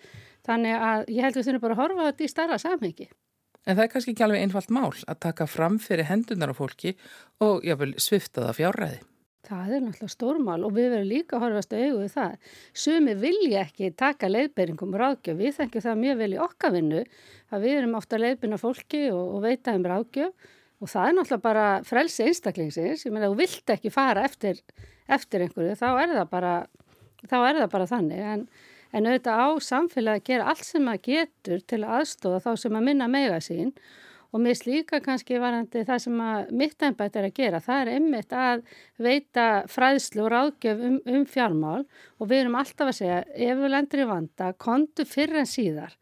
þannig 0.47 0.87
að 0.89 1.05
ég 1.13 1.27
held 1.27 1.35
að 1.35 1.41
við 1.41 1.49
þurfum 1.49 1.65
bara 1.67 1.77
að 1.77 1.83
horfa 1.83 2.09
þetta 2.11 2.25
í 2.25 2.33
starra 2.33 2.59
samhengi. 2.63 3.09
En 3.63 3.77
það 3.77 3.85
er 3.85 3.91
kannski 3.93 4.13
ekki 4.13 4.25
alveg 4.27 4.43
einfalt 4.43 4.75
mál 4.75 4.91
að 4.91 5.23
taka 5.23 5.47
fram 5.47 5.79
fyrir 5.83 6.09
hendunar 6.09 6.51
á 6.51 6.55
fólki 6.57 6.97
og 7.45 7.63
jáfnvel 7.67 7.95
svifta 8.03 8.49
það 8.49 8.59
fjárræði. 8.59 9.01
Það 9.43 9.75
er 9.75 9.81
náttúrulega 9.83 10.15
stórmál 10.15 10.63
og 10.63 10.75
við 10.75 10.89
verðum 10.93 11.09
líka 11.11 11.37
að 11.37 11.45
horfast 11.45 11.73
að 11.75 11.85
auðvið 11.89 12.13
það. 12.15 12.35
Sumi 12.79 13.15
vilja 13.19 13.63
ekki 13.67 13.91
taka 13.99 14.31
leiðberingum 14.31 14.95
ráðgjöf. 14.99 15.39
Við 15.39 15.57
þengjum 15.57 15.85
það 15.87 16.03
mjög 16.03 16.21
vel 16.21 16.29
í 16.31 16.41
okkavinnu 16.47 17.01
að 17.51 17.67
við 17.67 17.79
erum 17.81 17.97
ofta 17.99 18.21
leiðbyrna 18.23 18.59
fólki 18.63 19.03
og, 19.11 19.25
og 19.37 19.43
veita 19.47 19.75
um 19.75 19.87
ráðgjöf 19.91 20.53
og 20.83 20.91
það 20.91 21.09
er 21.09 21.17
náttúrulega 21.17 21.45
bara 21.45 21.67
frelsi 21.87 22.27
einstaklingsins. 22.27 23.07
Ég 23.07 23.15
meina, 23.15 23.31
þú 23.31 23.39
vilt 23.39 23.73
ekki 23.77 23.93
fara 23.95 24.27
eftir, 24.27 24.61
eftir 25.07 25.47
einhverju, 25.47 25.79
þá 25.79 25.89
er 26.03 26.15
bara, 26.31 26.55
þá 27.23 27.37
er 27.39 27.61
það 27.61 27.69
bara 27.77 27.91
þannig. 27.91 28.23
En, 28.35 28.47
en 28.93 29.11
auðvitað 29.11 29.43
á 29.47 29.49
samfélagi 29.63 30.23
að 30.23 30.31
gera 30.31 30.49
allt 30.53 30.67
sem 30.67 30.87
maður 30.87 31.05
getur 31.09 31.67
til 31.71 31.83
að 31.85 32.01
aðstóða 32.01 32.43
þá 32.49 32.51
sem 32.65 32.81
að 32.81 32.89
minna 32.91 33.11
mega 33.11 33.39
sín 33.45 33.71
og 34.33 34.41
mér 34.41 34.57
slíka 34.57 34.99
kannski 35.05 35.39
varandi 35.39 35.83
það 35.85 35.99
sem 36.07 36.21
að 36.25 36.53
mittænbætt 36.57 37.17
er 37.21 37.27
að 37.29 37.35
gera. 37.37 37.61
Það 37.63 37.83
er 37.83 37.91
einmitt 37.93 38.31
að 38.33 38.63
veita 39.05 39.49
fræðslu 39.71 40.25
og 40.25 40.31
ráðgjöf 40.33 40.87
um, 40.89 41.01
um 41.15 41.27
fjármál 41.29 41.83
og 42.17 42.31
við 42.31 42.39
erum 42.41 42.57
alltaf 42.59 42.91
að 42.91 42.97
segja 42.99 43.19
ef 43.29 43.61
við 43.61 43.75
lendur 43.77 44.03
í 44.03 44.09
vanda, 44.09 44.55
kontu 44.57 45.07
fyrir 45.07 45.43
en 45.45 45.51
síðar. 45.51 45.99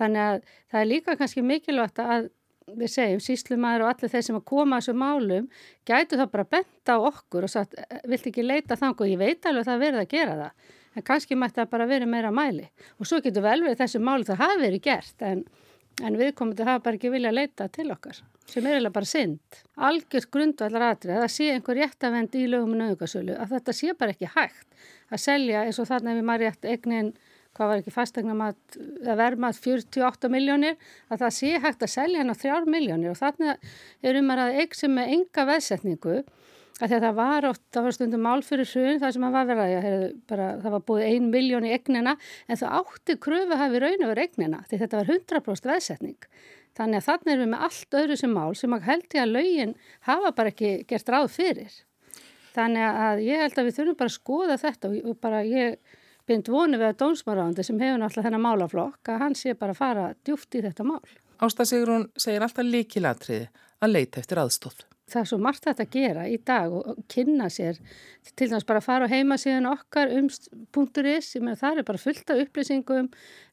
Þannig 0.00 0.24
að 0.24 0.40
það 0.72 0.80
er 0.80 0.90
líka 0.90 1.16
kannski 1.20 1.44
mikilvægt 1.44 2.00
að 2.02 2.32
við 2.72 2.90
segjum, 2.90 3.20
síslumæður 3.20 3.84
og 3.84 3.90
allir 3.92 4.12
þeir 4.12 4.24
sem 4.28 4.38
að 4.38 4.46
koma 4.48 4.78
að 4.78 4.84
þessu 4.84 4.94
málum, 5.00 5.48
gætu 5.86 6.18
það 6.20 6.30
bara 6.32 6.46
benda 6.56 6.96
á 6.96 6.98
okkur 7.10 7.46
og 7.46 7.52
sagt, 7.52 7.76
vilt 8.08 8.30
ekki 8.30 8.44
leita 8.44 8.78
þang 8.80 8.96
og 8.96 9.10
ég 9.10 9.20
veit 9.20 9.46
alveg 9.46 9.64
að 9.64 9.70
það 9.70 9.84
verður 9.84 10.04
að 10.04 10.14
gera 10.14 10.38
það 10.40 10.72
en 10.94 11.06
kannski 11.08 11.38
mætti 11.38 11.60
það 11.60 11.72
bara 11.74 11.88
verið 11.90 12.10
meira 12.10 12.30
mæli 12.34 12.68
og 12.98 13.08
svo 13.08 13.20
getur 13.24 13.44
vel 13.44 13.60
verið 13.64 13.80
þessu 13.82 14.00
máli 14.02 14.28
það 14.28 14.42
hafi 14.44 14.60
verið 14.62 14.84
gert 14.84 15.26
en, 15.26 15.42
en 16.02 16.18
við 16.20 16.32
komum 16.38 16.54
til 16.54 16.64
að 16.64 16.72
hafa 16.72 16.84
bara 16.86 17.00
ekki 17.00 17.12
vilja 17.14 17.32
að 17.32 17.38
leita 17.40 17.68
til 17.74 17.90
okkar 17.94 18.22
sem 18.44 18.66
er 18.66 18.76
eiginlega 18.76 18.92
bara 18.92 19.08
synd. 19.08 19.60
Algjörð 19.88 20.26
grundvallar 20.36 20.82
atrið 20.90 21.14
að 21.14 21.22
það 21.22 21.30
sé 21.32 21.46
einhver 21.54 21.78
réttavend 21.80 22.34
í 22.36 22.42
lögum 22.52 22.74
og 22.74 22.80
nöðugasölu 22.82 23.38
að 23.40 23.54
þetta 23.54 23.74
sé 23.78 23.94
bara 23.96 24.12
ekki 24.12 24.28
hægt 24.34 24.82
að 25.08 25.22
selja 25.22 25.62
eins 25.64 25.80
og 25.80 25.88
þarna 25.88 26.36
við 26.42 26.68
egnin 26.74 27.14
hvað 27.54 27.70
var 27.70 27.82
ekki 27.82 27.94
fastegna 27.94 28.36
mat, 28.38 28.78
að 29.04 29.20
verma 29.20 29.52
48 29.54 30.30
miljónir, 30.32 30.78
að 31.08 31.24
það 31.24 31.36
sé 31.38 31.52
hægt 31.62 31.84
að 31.84 31.92
selja 31.94 32.22
hennar 32.22 32.40
3 32.40 32.64
miljónir 32.70 33.12
og 33.12 33.20
þarna 33.20 33.54
er 34.02 34.18
um 34.20 34.32
að 34.34 34.58
eign 34.62 34.74
sem 34.78 34.94
með 34.94 35.14
enga 35.18 35.46
veðsetningu, 35.52 36.16
að 36.82 36.96
það 36.96 37.14
var 37.14 37.46
oft, 37.46 37.62
það 37.70 37.86
var 37.86 37.94
stundum 37.94 38.24
mál 38.26 38.42
fyrir 38.42 38.66
hrun, 38.66 38.98
það 38.98 39.14
sem 39.14 39.26
að 39.28 39.36
var 39.36 39.48
verið 39.52 39.78
að 39.78 40.04
bara, 40.30 40.50
það 40.64 40.74
var 40.74 40.84
búið 40.90 41.06
1 41.12 41.30
miljón 41.30 41.68
í 41.68 41.72
eignina, 41.76 42.16
en 42.48 42.60
það 42.60 42.76
átti 42.80 43.18
kröfu 43.22 43.58
hafi 43.60 43.82
raun 43.84 44.04
over 44.08 44.22
eignina, 44.24 44.62
því 44.68 44.82
þetta 44.82 45.00
var 45.00 45.12
100% 45.14 45.70
veðsetning. 45.70 46.30
Þannig 46.74 46.98
að 46.98 47.06
þarna 47.06 47.34
erum 47.34 47.44
við 47.44 47.50
með 47.52 47.64
allt 47.68 47.96
öðru 48.00 48.16
sem 48.18 48.32
mál 48.34 48.54
sem 48.58 48.72
held 48.82 49.14
ég 49.14 49.22
að 49.22 49.34
laugin 49.36 49.74
hafa 50.08 50.32
bara 50.34 50.50
ekki 50.50 50.70
gert 50.90 51.12
ráð 51.14 51.28
fyrir. 51.30 51.76
Þannig 52.54 52.86
að 52.88 53.22
ég 53.28 53.42
held 53.44 53.60
að 53.60 53.68
við 53.68 53.76
þurfum 53.78 53.98
bara 54.00 54.10
að 54.10 54.16
skoða 54.16 54.56
þetta 54.62 54.90
og 54.94 55.20
bara 55.22 55.42
ég 55.46 55.94
bind 56.28 56.48
vonu 56.48 56.80
við 56.80 56.90
að 56.90 56.98
dómsmarandi 57.02 57.66
sem 57.66 57.80
hefur 57.80 58.00
náttúrulega 58.00 58.28
þennan 58.28 58.44
málaflokk 58.46 59.12
að 59.12 59.20
hann 59.24 59.36
sé 59.38 59.54
bara 59.58 59.74
að 59.74 59.80
fara 59.82 60.08
djúft 60.24 60.56
í 60.56 60.64
þetta 60.64 60.86
mál. 60.88 61.04
Ásta 61.44 61.66
Sigrun 61.68 62.08
segir 62.16 62.44
alltaf 62.46 62.66
líkilatriði 62.66 63.48
að 63.84 63.96
leita 63.96 64.22
eftir 64.22 64.40
aðstóð. 64.40 64.84
Það 65.14 65.20
er 65.20 65.28
svo 65.30 65.36
margt 65.38 65.66
þetta 65.68 65.84
að 65.84 65.92
gera 65.94 66.22
í 66.26 66.36
dag 66.42 66.72
og 66.74 66.96
kynna 67.12 67.46
sér, 67.52 67.76
til 68.34 68.48
dæmis 68.50 68.64
bara 68.66 68.80
að 68.80 68.86
fara 68.88 69.06
á 69.06 69.12
heimasíðan 69.12 69.68
okkar 69.70 70.10
um 70.16 70.26
punkturis, 70.74 71.28
ég 71.36 71.44
meina 71.44 71.58
það 71.60 71.80
er 71.80 71.86
bara 71.86 72.00
fullt 72.02 72.32
af 72.34 72.40
upplýsingum, 72.42 73.10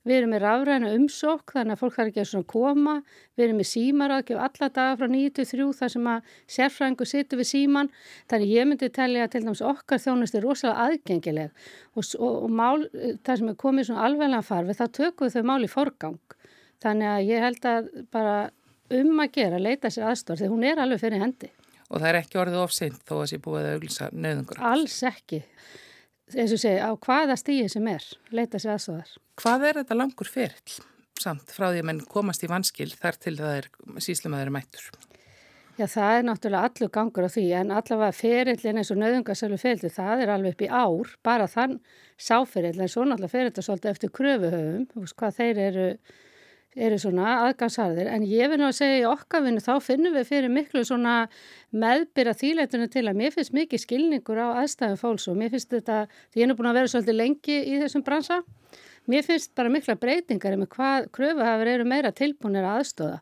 við 0.10 0.15
erum 0.18 0.32
með 0.34 0.41
rafræna 0.41 0.94
umsók 0.98 1.53
þannig 1.53 1.75
að 1.75 1.82
fólk 1.84 1.98
þarf 2.00 2.10
ekki 2.10 2.22
að 2.24 2.30
svona 2.32 2.48
koma, 2.50 2.96
við 3.38 3.46
erum 3.46 3.60
með 3.62 3.70
símaraðgjöf 3.70 4.41
alla 4.48 4.70
daga 4.80 4.96
frá 4.98 5.12
9-3 5.13 5.68
þar 5.77 5.94
sem 5.94 6.10
að 6.15 6.32
sérfræðingu 6.56 7.08
situr 7.12 7.41
við 7.41 7.50
síman, 7.51 7.91
þannig 8.32 8.53
ég 8.56 8.70
myndi 8.72 8.89
telja 8.96 9.27
til 9.30 9.44
dæmis 9.46 9.62
okkar 9.62 10.01
þjónust 10.01 10.39
er 10.39 10.48
rosalega 10.48 10.88
aðgengileg. 10.88 11.68
Og, 11.94 12.08
og, 12.18 12.39
og 12.48 12.56
mál, 12.58 12.88
það 13.22 13.44
sem 13.44 13.53
er 13.53 13.60
komið 13.62 13.91
svona 13.91 14.08
alveglega 14.08 14.47
farfi, 14.50 14.78
þá 14.82 14.86
tökum 14.97 15.30
við 15.30 15.38
þau 15.38 15.47
mál 15.52 15.62
í 15.62 15.69
forgang, 15.69 16.39
þannig 16.82 17.12
að 17.12 17.30
ég 17.30 17.45
held 17.45 17.69
að 17.69 17.93
bara 18.10 18.36
um 18.99 19.23
að 19.23 19.34
gera, 19.38 19.62
leita 19.62 19.91
sér 19.93 20.10
aðstór 20.12 20.41
því 20.41 20.51
hún 20.51 20.65
er 20.67 20.82
alveg 20.84 21.04
fyrir 21.04 21.23
hendi. 21.23 21.51
Og 21.91 21.99
það 21.99 22.10
er 22.10 22.19
ekki 22.21 22.39
orðið 22.41 22.62
ofsinn 22.62 22.99
þó 23.04 23.15
að 23.19 23.30
sé 23.32 23.41
búið 23.43 23.65
að 23.67 23.77
auglisa 23.77 24.10
nöðungur? 24.15 24.62
Alls 24.71 24.97
ekki. 25.08 25.41
Þess 26.32 26.56
að 26.56 26.63
segja, 26.63 26.88
á 26.88 26.91
hvaða 26.95 27.36
stíði 27.39 27.67
sem 27.73 27.91
er, 27.91 28.08
leita 28.32 28.62
sér 28.62 28.77
aðstóðar. 28.77 29.13
Hvað 29.41 29.67
er 29.67 29.82
þetta 29.82 29.99
langur 29.99 30.32
ferill 30.32 30.80
samt 31.21 31.51
frá 31.54 31.67
því 31.69 31.82
að 31.84 31.88
menn 31.89 32.04
komast 32.10 32.43
í 32.45 32.49
vanskil 32.49 32.89
þar 32.97 33.17
til 33.21 33.36
það 33.38 33.58
er 33.60 33.67
síslumæður 34.01 34.54
mættur? 34.56 34.86
Já, 35.80 35.86
það 35.88 36.15
er 36.15 36.25
náttúrulega 36.27 36.67
allur 36.67 36.89
gangur 36.93 37.25
á 37.25 37.32
því 37.32 37.43
en 37.58 37.71
allavega 37.73 38.15
ferillin 38.15 38.82
eins 38.82 38.91
og 38.93 38.99
nöðungarsölu 39.01 39.58
ferillin, 39.62 39.93
það 39.93 40.23
er 40.25 40.32
alveg 40.34 40.56
upp 40.56 40.63
í 40.65 40.69
ár, 40.69 41.13
bara 41.25 41.47
þann 41.49 41.77
sáferill 42.19 42.75
en 42.75 42.91
svo 42.91 43.06
náttúrulega 43.08 43.32
fer 43.32 43.47
þetta 43.47 43.63
svolítið 43.65 43.93
eftir 43.93 44.12
kröfuhöfum, 44.17 45.08
hvað 45.21 45.38
þeir 45.39 45.62
eru 45.67 45.86
eru 46.75 46.97
svona 46.99 47.34
aðgangsharðir. 47.47 48.07
En 48.07 48.23
ég 48.27 48.51
finn 48.51 48.63
að 48.63 48.77
segja 48.77 48.99
í 49.01 49.07
okkavinu 49.10 49.63
þá 49.63 49.73
finnum 49.84 50.15
við 50.15 50.27
fyrir 50.29 50.53
miklu 50.53 50.84
svona 50.88 51.15
meðbyrra 51.75 52.34
þýleitunum 52.38 52.91
til 52.91 53.05
að 53.10 53.19
mér 53.19 53.34
finnst 53.36 53.55
mikið 53.55 53.84
skilningur 53.84 54.39
á 54.39 54.47
aðstæðum 54.63 54.99
fólks 55.01 55.27
og 55.27 55.39
mér 55.39 55.51
finnst 55.51 55.73
þetta, 55.73 56.05
því 56.31 56.41
ég 56.41 56.47
er 56.47 56.51
nú 56.51 56.57
búin 56.60 56.71
að 56.71 56.79
vera 56.79 56.91
svolítið 56.93 57.17
lengi 57.19 57.57
í 57.60 57.79
þessum 57.84 58.05
bransa, 58.07 58.41
mér 59.12 59.25
finnst 59.27 59.51
bara 59.57 59.73
mikla 59.73 59.97
breytingar 59.99 60.60
með 60.60 60.71
hvað 60.77 61.10
kröfuhafur 61.17 61.71
eru 61.73 61.88
meira 61.91 62.13
tilbúinir 62.15 62.67
að 62.67 62.81
aðstóða 62.81 63.17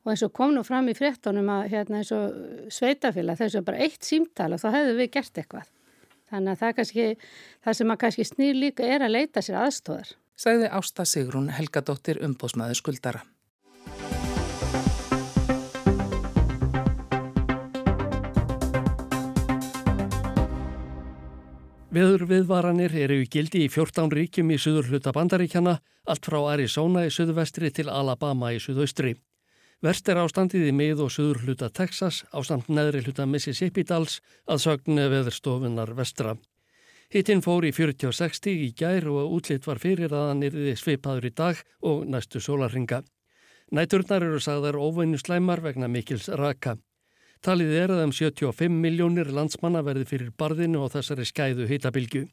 og 0.00 0.10
eins 0.10 0.24
og 0.24 0.32
kom 0.34 0.54
nú 0.56 0.64
fram 0.64 0.88
í 0.88 0.96
fréttonum 0.96 1.50
að 1.52 1.66
hérna 1.74 2.00
eins 2.00 2.10
og 2.16 2.72
sveitafélag 2.72 3.38
þessu 3.38 3.62
bara 3.66 3.84
eitt 3.84 4.06
símtala 4.06 4.58
þá 4.58 4.70
hefðu 4.78 4.96
við 4.96 5.10
gert 5.18 5.42
eitthvað. 5.42 5.68
Þannig 6.30 6.54
að 6.54 6.60
það, 6.62 6.74
kannski, 6.78 7.06
það 7.66 7.76
sem 7.76 7.92
að 7.92 8.00
kannski 8.04 8.26
snýr 8.26 8.56
líka 8.56 8.86
er 8.86 9.04
að 9.04 9.14
leita 9.18 9.42
sér 9.44 9.60
aðstóðar 9.60 10.14
sagði 10.40 10.70
Ásta 10.72 11.04
Sigrún 11.04 11.50
Helgadóttir 11.52 12.22
umbóðsmaður 12.24 12.78
skuldara. 12.78 13.20
Veður 21.90 22.22
viðvaranir 22.30 22.92
eru 22.94 23.16
í 23.18 23.26
gildi 23.26 23.64
í 23.66 23.68
14 23.68 24.12
ríkjum 24.14 24.52
í 24.54 24.58
suður 24.62 24.92
hluta 24.92 25.10
bandaríkjana, 25.12 25.80
allt 26.06 26.28
frá 26.28 26.38
Arizona 26.52 27.02
í 27.04 27.10
suðvestri 27.10 27.72
til 27.74 27.88
Alabama 27.90 28.52
í 28.54 28.60
suðaustri. 28.62 29.16
Verst 29.82 30.08
er 30.12 30.20
ástandið 30.22 30.68
í 30.70 30.76
mið 30.76 31.02
og 31.06 31.10
suður 31.10 31.42
hluta 31.44 31.68
Texas, 31.74 32.22
ástand 32.30 32.70
neðri 32.70 33.02
hluta 33.02 33.26
Mississippi 33.26 33.82
dals 33.88 34.20
að 34.46 34.62
sögnu 34.68 35.08
veðurstofunar 35.10 35.92
vestra. 35.98 36.36
Hittinn 37.10 37.40
fór 37.42 37.64
í 37.66 37.72
46 37.74 38.38
stíg 38.38 38.60
í 38.62 38.68
gær 38.78 39.08
og 39.10 39.32
útlitt 39.34 39.64
var 39.66 39.80
fyrir 39.82 40.12
að 40.14 40.28
hann 40.28 40.44
erði 40.46 40.76
svipaður 40.78 41.24
í 41.26 41.30
dag 41.34 41.62
og 41.82 42.04
næstu 42.06 42.38
sólarringa. 42.38 43.00
Næturnar 43.74 44.22
eru 44.22 44.38
sagðar 44.38 44.78
óvægnu 44.78 45.18
slæmar 45.18 45.58
vegna 45.64 45.88
mikils 45.90 46.28
raka. 46.38 46.76
Talið 47.42 47.72
er 47.80 47.92
að 47.96 48.04
um 48.04 48.12
75 48.14 48.76
miljónir 48.84 49.32
landsmanna 49.34 49.82
verði 49.82 50.06
fyrir 50.06 50.30
barðinu 50.38 50.84
og 50.84 50.92
þessari 50.94 51.26
skæðu 51.26 51.66
hittabilgju. 51.66 52.28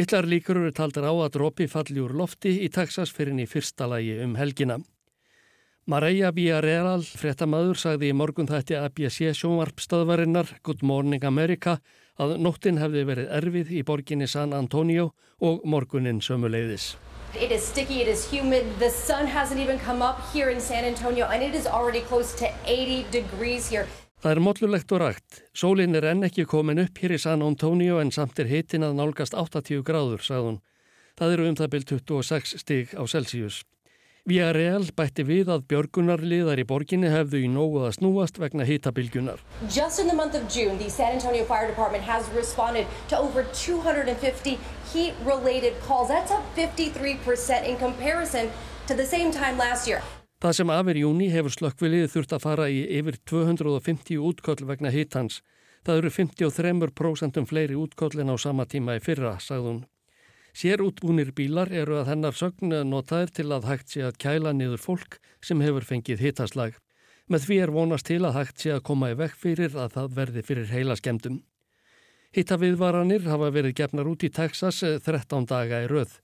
Littlar 0.00 0.30
líkur 0.32 0.62
eru 0.62 0.72
taldar 0.72 1.04
á 1.04 1.12
að 1.12 1.34
drópi 1.36 1.66
falli 1.68 2.00
úr 2.00 2.16
lofti 2.16 2.54
í 2.64 2.70
Texas 2.72 3.12
fyrir 3.12 3.36
í 3.36 3.44
fyrsta 3.44 3.90
lagi 3.90 4.16
um 4.24 4.38
helgina. 4.40 4.78
Mareia 5.84 6.30
Villarreal, 6.32 7.04
frettamæður, 7.04 7.76
sagði 7.76 8.08
í 8.08 8.16
morgun 8.16 8.48
þætti 8.48 8.80
ABC 8.80 9.34
sjónvarpstöðvarinnar 9.36 10.56
Good 10.64 10.80
Morning 10.80 11.28
America 11.28 11.76
að 12.18 12.36
nóttin 12.38 12.78
hefði 12.78 13.04
verið 13.08 13.32
erfið 13.38 13.72
í 13.74 13.82
borginni 13.86 14.28
San 14.30 14.54
Antonio 14.54 15.12
og 15.40 15.64
morgunin 15.64 16.20
sömuleiðis. 16.22 16.94
It 17.34 17.50
is 17.50 17.66
sticky, 17.66 18.02
it 18.02 18.08
is 18.08 18.30
humid, 18.30 18.64
the 18.78 18.90
sun 18.90 19.26
hasn't 19.26 19.58
even 19.58 19.78
come 19.78 20.02
up 20.02 20.20
here 20.32 20.50
in 20.50 20.60
San 20.60 20.84
Antonio 20.84 21.26
and 21.26 21.42
it 21.42 21.54
is 21.54 21.66
already 21.66 22.00
close 22.00 22.32
to 22.38 22.46
80 22.66 23.06
degrees 23.10 23.68
here. 23.68 23.86
Það 24.22 24.30
er 24.30 24.40
móllulegt 24.40 24.92
og 24.94 25.00
rægt. 25.02 25.42
Sólinn 25.52 25.98
er 25.98 26.06
enn 26.08 26.24
ekki 26.24 26.46
komin 26.48 26.80
upp 26.80 26.96
hér 27.02 27.12
í 27.12 27.20
San 27.20 27.42
Antonio 27.44 27.98
en 28.00 28.14
samt 28.14 28.38
er 28.40 28.48
hitin 28.48 28.86
að 28.86 28.94
nálgast 28.96 29.34
80 29.34 29.82
gráður, 29.84 30.22
sagðun. 30.24 30.62
Það 31.18 31.34
eru 31.34 31.48
um 31.50 31.58
það 31.58 31.72
byrj 31.74 31.84
26 31.90 32.54
stig 32.62 32.94
á 32.96 33.02
Celsius. 33.04 33.64
Villarreal 34.24 34.86
bætti 34.96 35.20
við 35.28 35.50
að 35.52 35.66
björgunarliðar 35.68 36.62
í 36.62 36.64
borginni 36.64 37.10
hefðu 37.12 37.42
í 37.44 37.48
nógu 37.52 37.82
að 37.84 37.98
snúast 37.98 38.38
vegna 38.40 38.64
hitabilgjunar. 38.64 39.42
Just 39.68 40.00
in 40.00 40.08
the 40.08 40.16
month 40.16 40.32
of 40.32 40.48
June, 40.48 40.78
the 40.80 40.88
San 40.88 41.18
Antonio 41.18 41.44
Fire 41.44 41.68
Department 41.68 42.08
has 42.08 42.24
responded 42.32 42.86
to 43.10 43.18
over 43.18 43.44
250 43.52 44.56
heat-related 44.94 45.76
calls. 45.84 46.08
That's 46.08 46.32
up 46.32 46.40
53% 46.56 47.68
in 47.68 47.76
comparison 47.76 48.48
to 48.88 48.96
the 48.96 49.04
same 49.04 49.30
time 49.30 49.60
last 49.60 49.86
year. 49.86 50.00
Það 50.40 50.56
sem 50.56 50.72
afir 50.72 51.04
júni 51.04 51.28
hefur 51.28 51.52
slökkvilið 51.52 52.08
þurft 52.16 52.32
að 52.32 52.44
fara 52.48 52.72
í 52.72 52.80
yfir 52.96 53.20
250 53.28 54.24
útköll 54.24 54.64
vegna 54.64 54.88
hitans. 54.88 55.42
Það 55.84 56.00
eru 56.00 56.16
53% 56.16 57.44
fleiri 57.44 57.76
útkollin 57.76 58.32
á 58.32 58.40
sama 58.40 58.64
tíma 58.64 58.96
í 58.96 59.04
fyrra, 59.04 59.36
sagði 59.36 59.82
hún. 60.54 60.60
Sér 60.60 60.80
útbúnir 60.82 61.32
bílar 61.34 61.72
eru 61.72 61.98
að 61.98 62.08
hennar 62.08 62.34
sögn 62.34 62.72
notaðir 62.86 63.30
til 63.34 63.52
að 63.52 63.64
hægt 63.66 63.88
sé 63.88 64.02
að 64.02 64.18
kæla 64.18 64.52
niður 64.52 64.78
fólk 64.78 65.18
sem 65.42 65.60
hefur 65.60 65.82
fengið 65.82 66.20
hittaslag. 66.20 66.74
Með 67.28 67.46
því 67.46 67.58
er 67.62 67.70
vonast 67.70 68.06
til 68.06 68.24
að 68.24 68.34
hægt 68.34 68.60
sé 68.60 68.70
að 68.72 68.84
koma 68.84 69.10
í 69.10 69.14
vekk 69.14 69.36
fyrir 69.36 69.76
að 69.76 69.92
það 69.94 70.14
verði 70.14 70.42
fyrir 70.42 70.70
heila 70.70 70.96
skemdum. 70.96 71.42
Hittaviðvaranir 72.34 73.26
hafa 73.26 73.50
verið 73.50 73.74
gefnar 73.74 74.06
út 74.06 74.24
í 74.24 74.30
Texas 74.30 74.80
13 74.82 75.46
daga 75.46 75.82
í 75.82 75.86
rauð. 75.86 76.20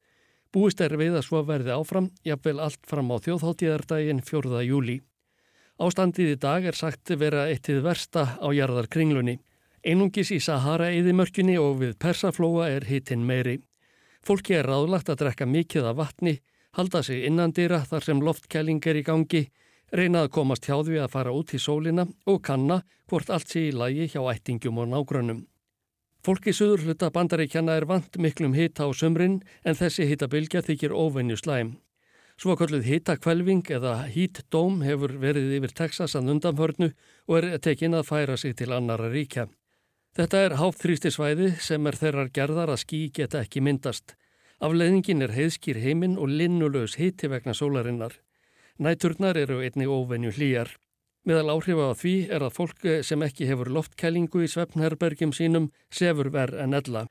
Búist 0.53 0.81
er 0.81 0.97
við 0.97 1.15
að 1.15 1.27
svo 1.27 1.43
verði 1.47 1.71
áfram, 1.71 2.11
jafnvel 2.27 2.61
allt 2.61 2.87
fram 2.87 3.11
á 3.15 3.17
þjóðháttíðardaginn 3.23 4.23
4. 4.23 4.63
júli. 4.67 5.01
Ástandið 5.79 6.35
í 6.35 6.39
dag 6.39 6.65
er 6.67 6.75
sagt 6.75 7.11
vera 7.17 7.49
eittið 7.49 7.83
versta 7.83 8.37
á 8.43 8.49
jarðarkringlunni. 8.53 9.39
Einungis 9.87 10.31
í 10.35 10.41
Sahara-eðimörkinni 10.43 11.57
og 11.59 11.81
við 11.81 11.97
Persaflóa 12.03 12.69
er 12.69 12.85
hittinn 12.85 13.25
meiri. 13.25 13.63
Fólki 14.27 14.55
er 14.59 14.69
ráðlagt 14.69 15.09
að 15.09 15.23
drekka 15.25 15.47
mikið 15.49 15.91
af 15.91 15.97
vatni, 15.97 16.35
halda 16.77 17.03
sig 17.03 17.25
innandýra 17.27 17.83
þar 17.89 18.07
sem 18.07 18.23
loftkæling 18.23 18.81
er 18.87 19.01
í 19.01 19.05
gangi, 19.07 19.47
reyna 19.93 20.25
að 20.25 20.33
komast 20.37 20.69
hjá 20.69 20.77
því 20.85 21.01
að 21.03 21.13
fara 21.15 21.33
út 21.35 21.55
í 21.57 21.59
sólina 21.59 22.07
og 22.27 22.43
kanna 22.47 22.83
hvort 23.11 23.31
allt 23.31 23.49
sé 23.51 23.69
í 23.69 23.75
lagi 23.75 24.07
hjá 24.13 24.21
ættingum 24.33 24.79
og 24.79 24.91
nágrönnum. 24.93 25.47
Fólki 26.21 26.53
söður 26.53 26.85
hluta 26.85 27.09
bandaríkjana 27.11 27.79
er 27.81 27.87
vant 27.89 28.19
miklum 28.21 28.53
hita 28.53 28.85
á 28.85 28.93
sömrin 28.93 29.41
en 29.65 29.79
þessi 29.79 30.05
hitabilgja 30.11 30.61
þykir 30.67 30.93
óvenju 30.93 31.39
slæm. 31.41 31.79
Svo 32.41 32.57
kalluð 32.57 32.85
hitakvelving 32.89 33.65
eða 33.73 33.95
hítdóm 34.13 34.83
hefur 34.85 35.17
verið 35.21 35.57
yfir 35.59 35.73
Texas 35.77 36.17
að 36.17 36.31
undanförnu 36.35 36.91
og 37.29 37.35
er 37.41 37.59
tekin 37.65 37.97
að 37.97 38.07
færa 38.13 38.37
sig 38.41 38.57
til 38.57 38.73
annara 38.77 39.09
ríkja. 39.13 39.49
Þetta 40.19 40.39
er 40.43 40.57
háfþrýsti 40.59 41.11
svæði 41.15 41.49
sem 41.63 41.87
er 41.87 41.95
þeirrar 41.95 42.31
gerðar 42.35 42.73
að 42.75 42.81
skí 42.83 42.99
geta 43.15 43.45
ekki 43.45 43.61
myndast. 43.63 44.17
Afleðingin 44.59 45.23
er 45.23 45.37
heiðskýr 45.37 45.79
heiminn 45.79 46.17
og 46.19 46.33
linnulegs 46.35 46.97
hiti 46.99 47.31
vegna 47.31 47.55
sólarinnar. 47.55 48.17
Næturnar 48.83 49.39
eru 49.39 49.61
einni 49.63 49.87
óvenju 49.87 50.33
hlýjar. 50.35 50.73
Meðal 51.25 51.55
áhrifa 51.55 51.93
á 51.93 51.95
því 51.95 52.15
er 52.35 52.43
að 52.43 52.57
fólk 52.57 52.87
sem 53.07 53.23
ekki 53.23 53.47
hefur 53.47 53.71
loftkælingu 53.71 54.43
í 54.43 54.51
svefnherbergjum 54.51 55.35
sínum 55.37 55.71
sefur 55.95 56.33
verð 56.35 56.59
en 56.65 56.75
ella. 56.75 57.05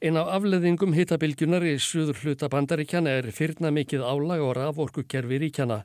Einn 0.00 0.16
af 0.16 0.32
afleðingum 0.38 0.96
hitabilgjunar 0.96 1.66
í 1.66 1.76
suður 1.82 2.22
hluta 2.22 2.48
bandaríkjana 2.48 3.18
er 3.20 3.28
fyrna 3.36 3.68
mikið 3.74 4.06
álag 4.06 4.44
og 4.46 4.56
raforkukerfi 4.56 5.42
ríkjana. 5.44 5.82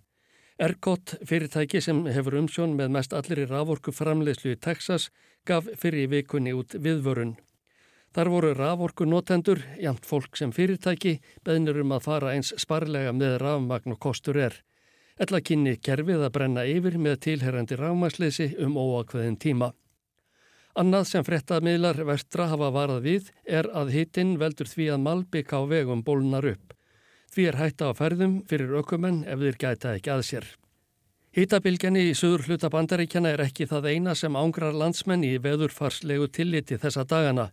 Erkot, 0.62 1.16
fyrirtæki 1.26 1.80
sem 1.82 2.04
hefur 2.14 2.36
umsjón 2.38 2.76
með 2.78 2.92
mest 2.94 3.16
allir 3.18 3.40
í 3.42 3.46
raforku 3.50 3.90
framleiðslu 3.98 4.52
í 4.54 4.58
Texas, 4.62 5.08
gaf 5.42 5.66
fyrir 5.82 6.12
vikunni 6.12 6.52
út 6.54 6.76
viðvörun. 6.78 7.32
Þar 8.14 8.30
voru 8.30 8.52
raforku 8.54 9.08
notendur, 9.10 9.64
jamt 9.82 10.06
fólk 10.06 10.38
sem 10.38 10.52
fyrirtæki, 10.54 11.16
beðnir 11.42 11.80
um 11.82 11.96
að 11.96 12.04
fara 12.06 12.34
eins 12.36 12.52
sparlega 12.62 13.10
með 13.10 13.40
rafmagn 13.42 13.96
og 13.96 14.00
kostur 14.06 14.38
er. 14.38 14.60
Ella 15.18 15.42
kynni 15.42 15.80
kerfið 15.82 16.28
að 16.28 16.34
brenna 16.36 16.68
yfir 16.70 17.00
með 17.02 17.18
tilherrandi 17.26 17.80
rámasleysi 17.82 18.52
um 18.62 18.78
óakveðin 18.78 19.40
tíma. 19.42 19.72
Annað 20.78 21.08
sem 21.10 21.26
frettamiðlar 21.26 22.04
vestra 22.06 22.52
hafa 22.54 22.70
varað 22.70 23.02
við 23.10 23.34
er 23.50 23.72
að 23.74 23.96
hittinn 23.96 24.38
veldur 24.38 24.70
því 24.70 24.92
að 24.94 25.04
malbygg 25.10 25.58
á 25.58 25.60
vegum 25.74 26.06
bólnar 26.06 26.52
upp. 26.54 26.78
Því 27.32 27.46
er 27.48 27.58
hætta 27.62 27.88
á 27.88 27.92
ferðum 27.96 28.42
fyrir 28.50 28.74
ökumenn 28.82 29.22
ef 29.24 29.40
þeir 29.40 29.58
gæta 29.64 29.96
ekki 29.96 30.12
að 30.12 30.24
sér. 30.28 30.48
Hittabilgjani 31.32 32.10
í 32.10 32.16
söður 32.18 32.42
hluta 32.50 32.68
bandaríkjana 32.74 33.30
er 33.32 33.44
ekki 33.46 33.64
það 33.72 33.86
eina 33.94 34.16
sem 34.20 34.36
ángrar 34.36 34.76
landsmenn 34.76 35.24
í 35.24 35.38
veðurfarslegu 35.40 36.28
tilliti 36.28 36.76
þessa 36.76 37.06
dagana. 37.08 37.46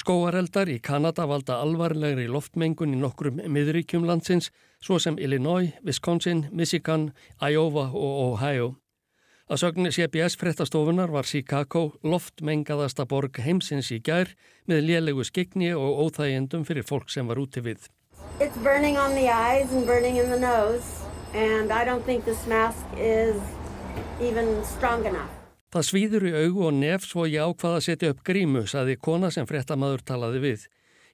Skóareldar 0.00 0.70
í 0.72 0.78
Kanada 0.82 1.26
valda 1.28 1.58
alvarlegri 1.62 2.24
loftmengun 2.32 2.94
í 2.96 3.00
nokkrum 3.02 3.42
miðríkjum 3.44 4.06
landsins 4.08 4.48
svo 4.82 4.96
sem 4.98 5.18
Illinois, 5.20 5.76
Wisconsin, 5.84 6.46
Michigan, 6.50 7.10
Iowa 7.44 7.90
og 7.92 8.16
Ohio. 8.24 8.70
Að 9.52 9.60
sögni 9.60 9.92
CBS 9.92 10.38
frettastofunar 10.40 11.12
var 11.12 11.28
Chicago 11.28 11.90
loftmengaðasta 12.02 13.04
borg 13.04 13.36
heimsins 13.44 13.92
í 13.92 14.00
gær 14.00 14.32
með 14.64 14.80
lélegu 14.88 15.28
skegni 15.28 15.74
og 15.76 16.00
óþægjendum 16.06 16.64
fyrir 16.64 16.88
fólk 16.88 17.12
sem 17.12 17.28
var 17.28 17.42
úti 17.44 17.60
við. 17.60 17.84
It's 18.40 18.56
burning 18.62 18.96
on 18.98 19.14
the 19.14 19.28
eyes 19.28 19.72
and 19.72 19.86
burning 19.86 20.16
in 20.16 20.30
the 20.30 20.38
nose 20.38 21.04
and 21.34 21.72
I 21.72 21.84
don't 21.84 22.04
think 22.04 22.24
this 22.24 22.46
mask 22.46 22.84
is 22.98 23.36
even 24.20 24.64
strong 24.64 25.06
enough. 25.06 25.30
Það 25.74 25.86
svíður 25.88 26.24
í 26.28 26.32
augu 26.44 26.68
og 26.68 26.76
nef 26.78 27.02
svo 27.02 27.24
ég 27.26 27.42
ákvaða 27.42 27.80
að 27.80 27.86
setja 27.88 28.10
upp 28.14 28.20
grímu, 28.22 28.62
saði 28.70 28.94
kona 29.02 29.32
sem 29.34 29.46
fréttamaður 29.46 30.04
talaði 30.06 30.42
við. 30.44 30.66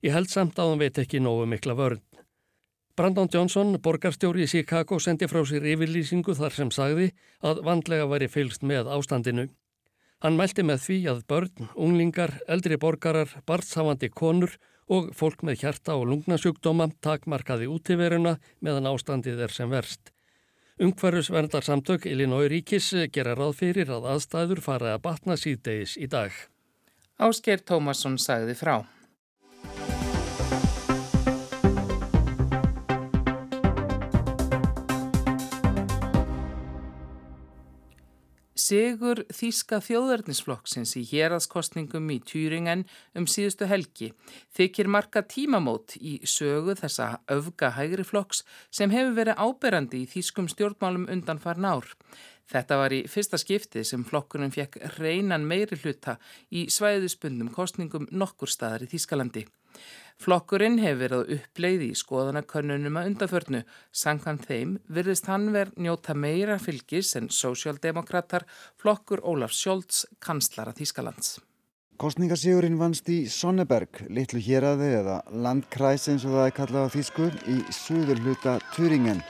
Ég 0.04 0.12
held 0.12 0.28
samt 0.28 0.60
að 0.60 0.72
hún 0.72 0.82
veit 0.82 1.00
ekki 1.00 1.20
nógu 1.24 1.46
mikla 1.48 1.76
vörn. 1.78 2.02
Brandon 2.96 3.30
Johnson, 3.32 3.78
borgarstjóri 3.80 4.44
í 4.44 4.50
Chicago, 4.50 4.98
sendi 5.00 5.24
frá 5.30 5.40
sér 5.48 5.64
yfirlýsingu 5.64 6.34
þar 6.36 6.52
sem 6.52 6.72
sagði 6.76 7.06
að 7.40 7.62
vandlega 7.64 8.08
væri 8.10 8.28
fylgst 8.28 8.60
með 8.60 8.90
ástandinu. 8.92 9.46
Hann 10.20 10.36
mælti 10.36 10.66
með 10.68 10.84
því 10.84 10.98
að 11.14 11.22
börn, 11.32 11.70
unglingar, 11.80 12.34
eldri 12.44 12.76
borgarar, 12.76 13.32
barnshafandi 13.48 14.10
konur 14.12 14.58
og 14.90 15.10
fólk 15.16 15.44
með 15.46 15.64
hjarta 15.64 15.96
og 15.98 16.08
lungnasjúkdóma 16.10 16.90
takmarkaði 17.04 17.68
útíveruna 17.70 18.36
meðan 18.60 18.90
ástandið 18.90 19.44
er 19.46 19.54
sem 19.54 19.70
verst. 19.70 20.12
Ungverðusverndarsamtök 20.80 22.06
Illinois 22.08 22.48
ríkis 22.50 22.88
gera 23.12 23.34
ráð 23.36 23.58
fyrir 23.58 23.90
að 23.92 24.08
aðstæður 24.14 24.62
fara 24.64 24.94
að 24.96 25.02
batna 25.04 25.36
síðdeis 25.36 25.98
í 26.00 26.08
dag. 26.08 26.32
Ásker 27.20 27.60
Tómasson 27.60 28.16
sagði 28.18 28.56
frá. 28.56 28.78
Sigur 38.70 39.24
Þíska 39.34 39.80
þjóðverðnisflokksins 39.82 40.92
í 40.94 41.00
héraskostningum 41.08 42.04
í 42.14 42.20
Tjúringen 42.22 42.84
um 43.18 43.24
síðustu 43.26 43.66
helgi 43.66 44.12
þykir 44.54 44.90
marka 44.94 45.24
tímamót 45.26 45.96
í 45.98 46.20
sögu 46.22 46.76
þessa 46.78 47.08
öfga 47.34 47.72
hægri 47.74 48.06
flokks 48.06 48.44
sem 48.70 48.94
hefur 48.94 49.16
verið 49.16 49.42
áberandi 49.42 50.04
í 50.04 50.10
Þískum 50.12 50.46
stjórnmálum 50.52 51.08
undan 51.10 51.42
farn 51.42 51.66
ár. 51.66 51.88
Þetta 52.46 52.78
var 52.78 52.94
í 52.94 53.00
fyrsta 53.10 53.40
skipti 53.42 53.82
sem 53.82 54.06
flokkunum 54.06 54.54
fekk 54.54 54.78
reynan 55.00 55.50
meiri 55.50 55.80
hluta 55.82 56.20
í 56.54 56.68
svæðispundum 56.70 57.50
kostningum 57.56 58.06
nokkur 58.14 58.54
staðar 58.54 58.86
í 58.86 58.92
Þískalandi. 58.94 59.48
Flokkurinn 60.20 60.76
hefur 60.82 60.98
verið 61.00 61.30
uppleið 61.38 61.82
í 61.86 61.92
skoðanakönnunum 61.96 62.98
að 63.00 63.06
undaförnu. 63.08 63.60
Sankan 63.88 64.40
þeim 64.42 64.74
virðist 64.92 65.30
hann 65.32 65.46
verð 65.54 65.78
njóta 65.80 66.12
meira 66.12 66.58
fylgis 66.60 67.14
en 67.16 67.30
sósjaldemokrater 67.32 68.44
flokkur 68.76 69.24
Ólaf 69.24 69.56
Sjólds 69.56 70.04
kanslara 70.20 70.76
Þískalands. 70.76 71.38
Kostningasígurinn 72.00 72.78
vannst 72.80 73.08
í 73.12 73.22
Sonneberg, 73.28 74.06
litlu 74.08 74.40
héræði 74.40 74.86
eða 75.02 75.16
landkræs 75.32 76.06
eins 76.08 76.22
og 76.28 76.36
það 76.36 76.46
er 76.46 76.54
kallað 76.56 76.86
á 76.88 76.94
Þísku 76.94 77.26
í 77.52 77.56
suður 77.76 78.22
hluta 78.24 78.54
Turingen. 78.76 79.20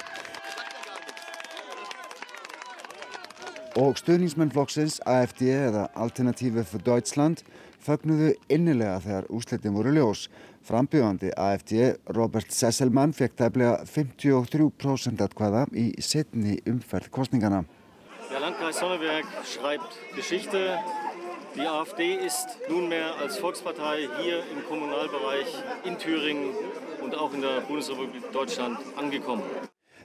Og 3.79 3.99
stuðningsmenn 3.99 4.51
flokksins 4.51 4.99
AFD 5.07 5.49
eða 5.55 5.89
Alternative 5.95 6.67
for 6.67 6.83
Deutschland 6.83 7.43
fögnuðu 7.91 8.31
innilega 8.53 9.01
þegar 9.03 9.29
úslitin 9.35 9.75
voru 9.75 9.93
ljós. 9.97 10.29
Frambjöðandi 10.67 11.33
AFD 11.35 11.73
Robert 12.15 12.53
Sesselmann 12.55 13.15
fekk 13.17 13.35
tæplega 13.41 13.81
53% 13.89 15.25
atkvæða 15.27 15.67
í 15.75 15.91
setni 16.05 16.61
umferð 16.71 17.11
kostningana. 17.17 17.65
Der 18.31 18.45
Landkreis 18.45 18.79
Sonneberg 18.79 19.27
schreibt 19.45 19.99
Geschichte. 20.15 20.79
Die 21.57 21.67
AfD 21.67 22.15
ist 22.15 22.61
nunmehr 22.69 23.17
als 23.21 23.39
Volkspartei 23.39 24.07
hier 24.21 24.45
im 24.53 24.63
Kommunalbereich 24.69 25.51
in 25.85 25.99
Thüringen 25.99 26.55
und 27.03 27.17
auch 27.17 27.35
in 27.35 27.41
der 27.41 27.61
Bundesrepublik 27.67 28.31
Deutschland 28.33 28.79
angekommen. 28.97 29.43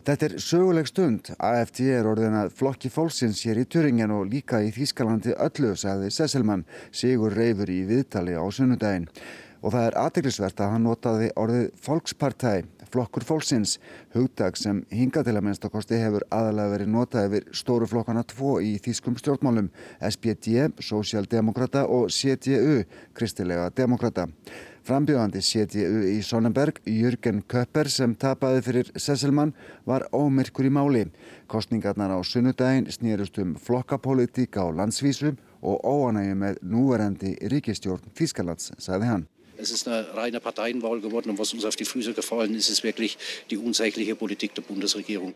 Þetta 0.06 0.28
er 0.28 0.34
söguleg 0.38 0.86
stund. 0.86 1.32
AFD 1.41 1.80
er 1.89 2.06
orðin 2.06 2.36
að 2.38 2.52
flokki 2.54 2.91
fólksins 2.94 3.39
hér 3.48 3.58
í 3.58 3.65
Turingen 3.65 4.12
og 4.13 4.28
líka 4.30 4.60
í 4.62 4.68
Þýskalandi 4.70 5.34
öllu, 5.41 5.72
sagði 5.82 6.12
Sesselmann, 6.13 6.62
sigur 6.94 7.34
reyfur 7.34 7.72
í 7.74 7.80
viðtali 7.89 8.36
á 8.38 8.46
sunnudaginn. 8.54 9.08
Og 9.65 9.74
það 9.74 9.88
er 9.88 9.98
aðteglisvert 10.04 10.62
að 10.62 10.70
hann 10.76 10.86
notaði 10.86 11.32
orðið 11.41 11.65
Volkspartei, 11.88 12.68
flokkur 12.94 13.26
fólksins, 13.26 13.80
hugdag 14.13 14.62
sem 14.62 14.84
hinga 14.94 15.26
til 15.26 15.34
að 15.39 15.48
minnstakosti 15.48 15.98
hefur 16.04 16.28
aðalega 16.30 16.76
verið 16.76 16.94
notað 16.94 17.28
yfir 17.32 17.50
stóru 17.63 17.89
flokkana 17.89 18.22
tvo 18.30 18.60
í 18.62 18.76
þýskum 18.86 19.18
stjórnmálum, 19.18 19.72
SPD, 20.06 20.70
Sósialdemokrata 20.86 21.88
og 21.89 22.13
CDU, 22.13 22.84
Kristilega 23.18 23.72
Demokrata. 23.74 24.30
Frambjóðandi 24.86 25.39
CDU 25.41 26.04
í 26.06 26.19
Sonnenberg, 26.21 26.78
Jürgen 26.86 27.39
Köpper 27.50 27.88
sem 27.89 28.12
tapaði 28.21 28.60
fyrir 28.67 28.91
Sesselmann 28.93 29.56
var 29.89 30.04
ómyrkur 30.13 30.67
í 30.67 30.69
máli. 30.69 31.02
Kostningarnar 31.50 32.13
á 32.13 32.21
sunnudaginn 32.21 32.91
snýrust 32.93 33.39
um 33.41 33.56
flokkapolítík 33.58 34.60
á 34.62 34.69
landsvísu 34.69 35.32
og 35.65 35.82
óanægi 35.82 36.36
með 36.38 36.62
núverandi 36.62 37.34
ríkistjórn 37.50 38.13
Þískalands, 38.13 38.76
sagði 38.78 39.10
hann. 39.10 39.26
Es 39.58 39.71
ist 39.71 39.88
eine 39.88 40.06
reine 40.13 40.39
Parteienwahl 40.39 41.02
geworden 41.02 41.32
und 41.32 41.39
was 41.39 41.56
uns 41.56 41.65
auf 41.65 41.76
die 41.76 41.89
Füße 41.89 42.13
gefallen 42.13 42.54
ist, 42.54 42.69
ist 42.69 42.84
wirklich 42.84 43.17
die 43.50 43.58
unsägliche 43.58 44.15
Politik 44.15 44.54
der 44.54 44.62
Bundesregierung. 44.62 45.34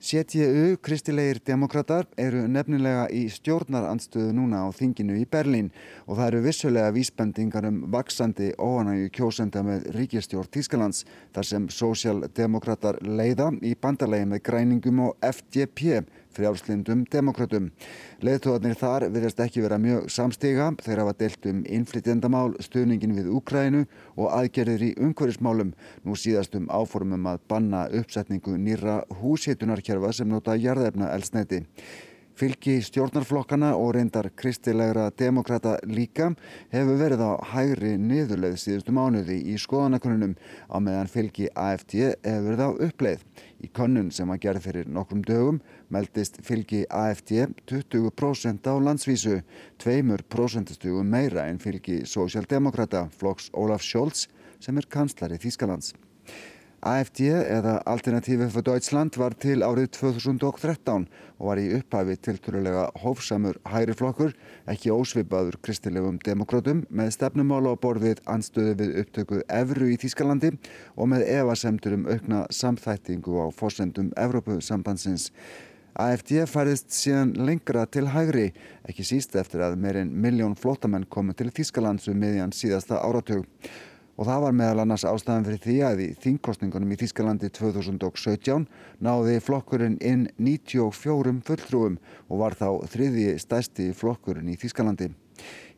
CTU, 0.00 0.76
kristilegir 0.82 1.40
demokrater, 1.46 2.06
eru 2.20 2.44
nefnilega 2.50 3.06
í 3.10 3.26
stjórnarandstöðu 3.32 4.34
núna 4.36 4.64
á 4.64 4.68
þinginu 4.76 5.16
í 5.20 5.24
Berlín. 5.30 5.70
Og 6.06 6.18
það 6.18 6.28
eru 6.28 6.42
vissulega 6.44 6.92
vísbendingar 6.94 7.68
um 7.70 7.80
vaksandi 7.92 8.52
óanægu 8.58 9.08
kjósenda 9.16 9.64
með 9.66 9.88
ríkistjórn 9.96 10.52
Tískalands 10.52 11.04
þar 11.34 11.50
sem 11.50 11.68
sósjaldemokrater 11.72 13.00
leiða 13.06 13.50
í 13.62 13.74
bandalegi 13.80 14.28
með 14.30 14.44
græningum 14.50 15.02
og 15.08 15.16
FDP 15.24 16.02
frjálslindum 16.36 17.04
demokratum. 17.12 17.70
Leðtóðarnir 18.24 18.78
þar 18.78 19.08
virðast 19.14 19.42
ekki 19.42 19.64
vera 19.64 19.80
mjög 19.82 20.10
samstiga 20.12 20.70
þegar 20.82 21.02
hafa 21.04 21.16
deilt 21.22 21.48
um 21.50 21.62
innflytjandamál, 21.78 22.56
stuðningin 22.62 23.16
við 23.16 23.30
Úkrænu 23.36 23.84
og 24.16 24.32
aðgerðir 24.36 24.88
í 24.90 24.94
umhverfismálum. 25.00 25.72
Nú 26.04 26.16
síðast 26.18 26.58
um 26.58 26.68
áformum 26.68 27.30
að 27.32 27.40
banna 27.48 27.86
uppsetningu 28.00 28.58
nýra 28.60 29.00
húsheitunarkerfa 29.22 30.12
sem 30.20 30.28
nota 30.30 30.58
jarðefna 30.60 31.14
elsneiti. 31.16 31.64
Fylgi 32.36 32.82
stjórnarflokkana 32.84 33.70
og 33.80 33.94
reyndar 33.96 34.26
kristilegra 34.36 35.06
demokrata 35.16 35.78
líka 35.88 36.26
hefur 36.68 36.98
verið 37.00 37.22
á 37.24 37.32
hægri 37.48 37.94
niðurleið 37.96 38.58
síðustu 38.60 38.92
mánuði 38.92 39.38
í 39.40 39.54
skoðanakonunum 39.56 40.34
á 40.68 40.76
meðan 40.76 41.08
fylgi 41.08 41.48
AFD 41.56 41.94
hefur 41.96 42.44
verið 42.50 42.60
á 42.60 42.70
uppleið. 42.88 43.24
Í 43.64 43.70
konnun 43.72 44.12
sem 44.12 44.28
að 44.28 44.42
gerð 44.42 44.66
fyrir 44.68 44.92
nokkrum 44.92 45.24
dögum 45.24 45.62
meldist 45.92 46.40
fylgi 46.46 46.84
AFD 46.90 47.46
20% 47.70 48.66
á 48.66 48.74
landsvísu, 48.88 49.40
tveimur 49.78 50.24
prosentustugum 50.28 51.06
meira 51.10 51.46
en 51.50 51.60
fylgi 51.62 52.02
sósjaldemokrata 52.06 53.06
flokks 53.18 53.50
Olaf 53.52 53.86
Scholz 53.86 54.26
sem 54.60 54.76
er 54.78 54.90
kanslari 54.90 55.38
Þýskalands. 55.42 55.94
AFD 56.86 57.20
eða 57.32 57.80
Alternative 57.88 58.46
for 58.52 58.62
Deutschland 58.62 59.16
var 59.18 59.34
til 59.42 59.64
árið 59.64 59.88
2013 59.96 61.06
og 61.40 61.48
var 61.48 61.58
í 61.58 61.70
upphafi 61.78 62.14
tilturulega 62.22 62.84
hófsamur 63.02 63.58
hægri 63.66 63.96
flokkur, 63.96 64.34
ekki 64.70 64.92
ósvipaður 64.94 65.56
kristilegum 65.66 66.20
demokratum 66.22 66.84
með 66.90 67.14
stefnumála 67.16 67.74
á 67.74 67.82
borðið 67.82 68.20
anstöðu 68.30 68.76
við 68.82 68.92
upptöku 69.02 69.40
Evru 69.48 69.88
í 69.90 69.96
Þýskalandi 70.02 70.52
og 70.94 71.10
með 71.10 71.26
evasemtur 71.38 71.96
um 71.96 72.06
aukna 72.06 72.44
samþættingu 72.54 73.40
á 73.40 73.46
fórsendum 73.56 74.12
Evrópusambandsins. 74.14 75.32
AFD 75.96 76.42
færðist 76.44 76.90
síðan 76.92 77.30
lengra 77.48 77.86
til 77.88 78.04
hægri, 78.12 78.50
ekki 78.84 79.04
síst 79.06 79.36
eftir 79.40 79.62
að 79.64 79.78
meirinn 79.80 80.10
miljón 80.12 80.56
flótamenn 80.58 81.06
komu 81.08 81.32
til 81.32 81.48
Þýskalands 81.48 82.10
um 82.12 82.18
miðjan 82.20 82.52
síðasta 82.52 82.98
áratug 83.00 83.46
og 84.16 84.28
það 84.28 84.42
var 84.44 84.56
meðal 84.58 84.82
annars 84.82 85.06
ástæðan 85.08 85.46
fyrir 85.48 85.62
því 85.64 85.76
að 85.88 86.02
í 86.04 86.08
þingkostningunum 86.20 86.92
í 86.92 86.98
Þískalandi 87.00 87.50
2017 87.56 88.66
náði 89.08 89.38
flokkurinn 89.44 89.96
inn 90.04 90.26
94 90.36 91.36
fulltrúum 91.48 91.96
og 92.28 92.42
var 92.44 92.56
þá 92.60 92.68
þriði 92.92 93.30
stæsti 93.40 93.90
flokkurinn 93.96 94.52
í 94.52 94.58
Þískalandi. 94.60 95.14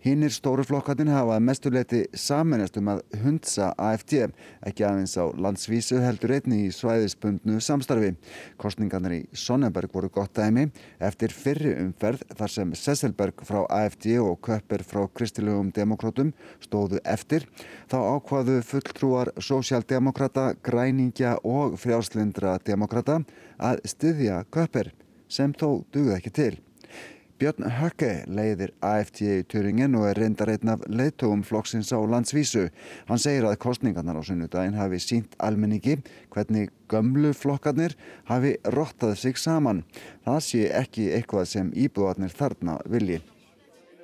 Hinnir 0.09 0.33
stóru 0.33 0.62
flokkarnir 0.64 1.11
hafa 1.12 1.35
mestuleiti 1.44 1.99
saminast 2.16 2.79
um 2.81 2.87
að 2.88 3.03
hundsa 3.21 3.66
AFD, 3.77 4.31
ekki 4.64 4.85
aðeins 4.88 5.18
á 5.21 5.29
landsvísu 5.37 5.99
heldur 6.01 6.33
einni 6.33 6.62
í 6.64 6.71
svæðisbundnu 6.73 7.59
samstarfi. 7.61 8.14
Kostningarnir 8.57 9.18
í 9.18 9.37
Sonnenberg 9.37 9.92
voru 9.92 10.09
gott 10.14 10.33
dæmi 10.38 10.71
eftir 11.05 11.35
fyrri 11.37 11.75
umferð 11.83 12.23
þar 12.38 12.55
sem 12.55 12.73
Sesselberg 12.73 13.44
frá 13.44 13.66
AFD 13.66 14.14
og 14.23 14.38
Köpper 14.49 14.87
frá 14.88 15.03
Kristilegum 15.12 15.68
Demokrátum 15.77 16.31
stóðu 16.64 17.03
eftir. 17.05 17.44
Þá 17.92 17.99
ákvaðu 18.14 18.62
fulltrúar 18.64 19.33
sósjaldemokrata, 19.37 20.55
græningja 20.64 21.35
og 21.44 21.77
frjáslindra 21.83 22.57
demokrata 22.64 23.21
að 23.61 23.85
styðja 23.92 24.40
Köpper 24.49 24.94
sem 25.29 25.53
þó 25.53 25.83
dugði 25.92 26.16
ekki 26.16 26.35
til. 26.40 26.55
Björn 27.38 27.68
Höcke 27.70 28.24
leiðir 28.27 28.72
AFD 28.83 29.20
í 29.22 29.42
Turingin 29.46 29.92
og 29.94 30.09
er 30.09 30.18
reyndar 30.18 30.51
einn 30.51 30.72
af 30.72 30.81
leiðtóum 30.90 31.44
flokksins 31.46 31.92
á 31.94 32.03
landsvísu. 32.03 32.64
Hann 33.07 33.22
segir 33.22 33.46
að 33.46 33.61
kostningarnar 33.62 34.18
á 34.18 34.27
sunnudaginn 34.27 34.74
hafi 34.74 34.98
sínt 34.98 35.38
almenningi 35.38 36.01
hvernig 36.35 36.72
gömlu 36.90 37.31
flokkarnir 37.38 37.94
hafi 38.27 38.57
rottað 38.74 39.14
sig 39.22 39.38
saman. 39.38 39.85
Það 40.27 40.44
sé 40.51 40.66
ekki 40.83 41.12
eitthvað 41.14 41.51
sem 41.55 41.70
íbúðarnir 41.79 42.35
þarna 42.35 42.81
vilji. 42.90 43.22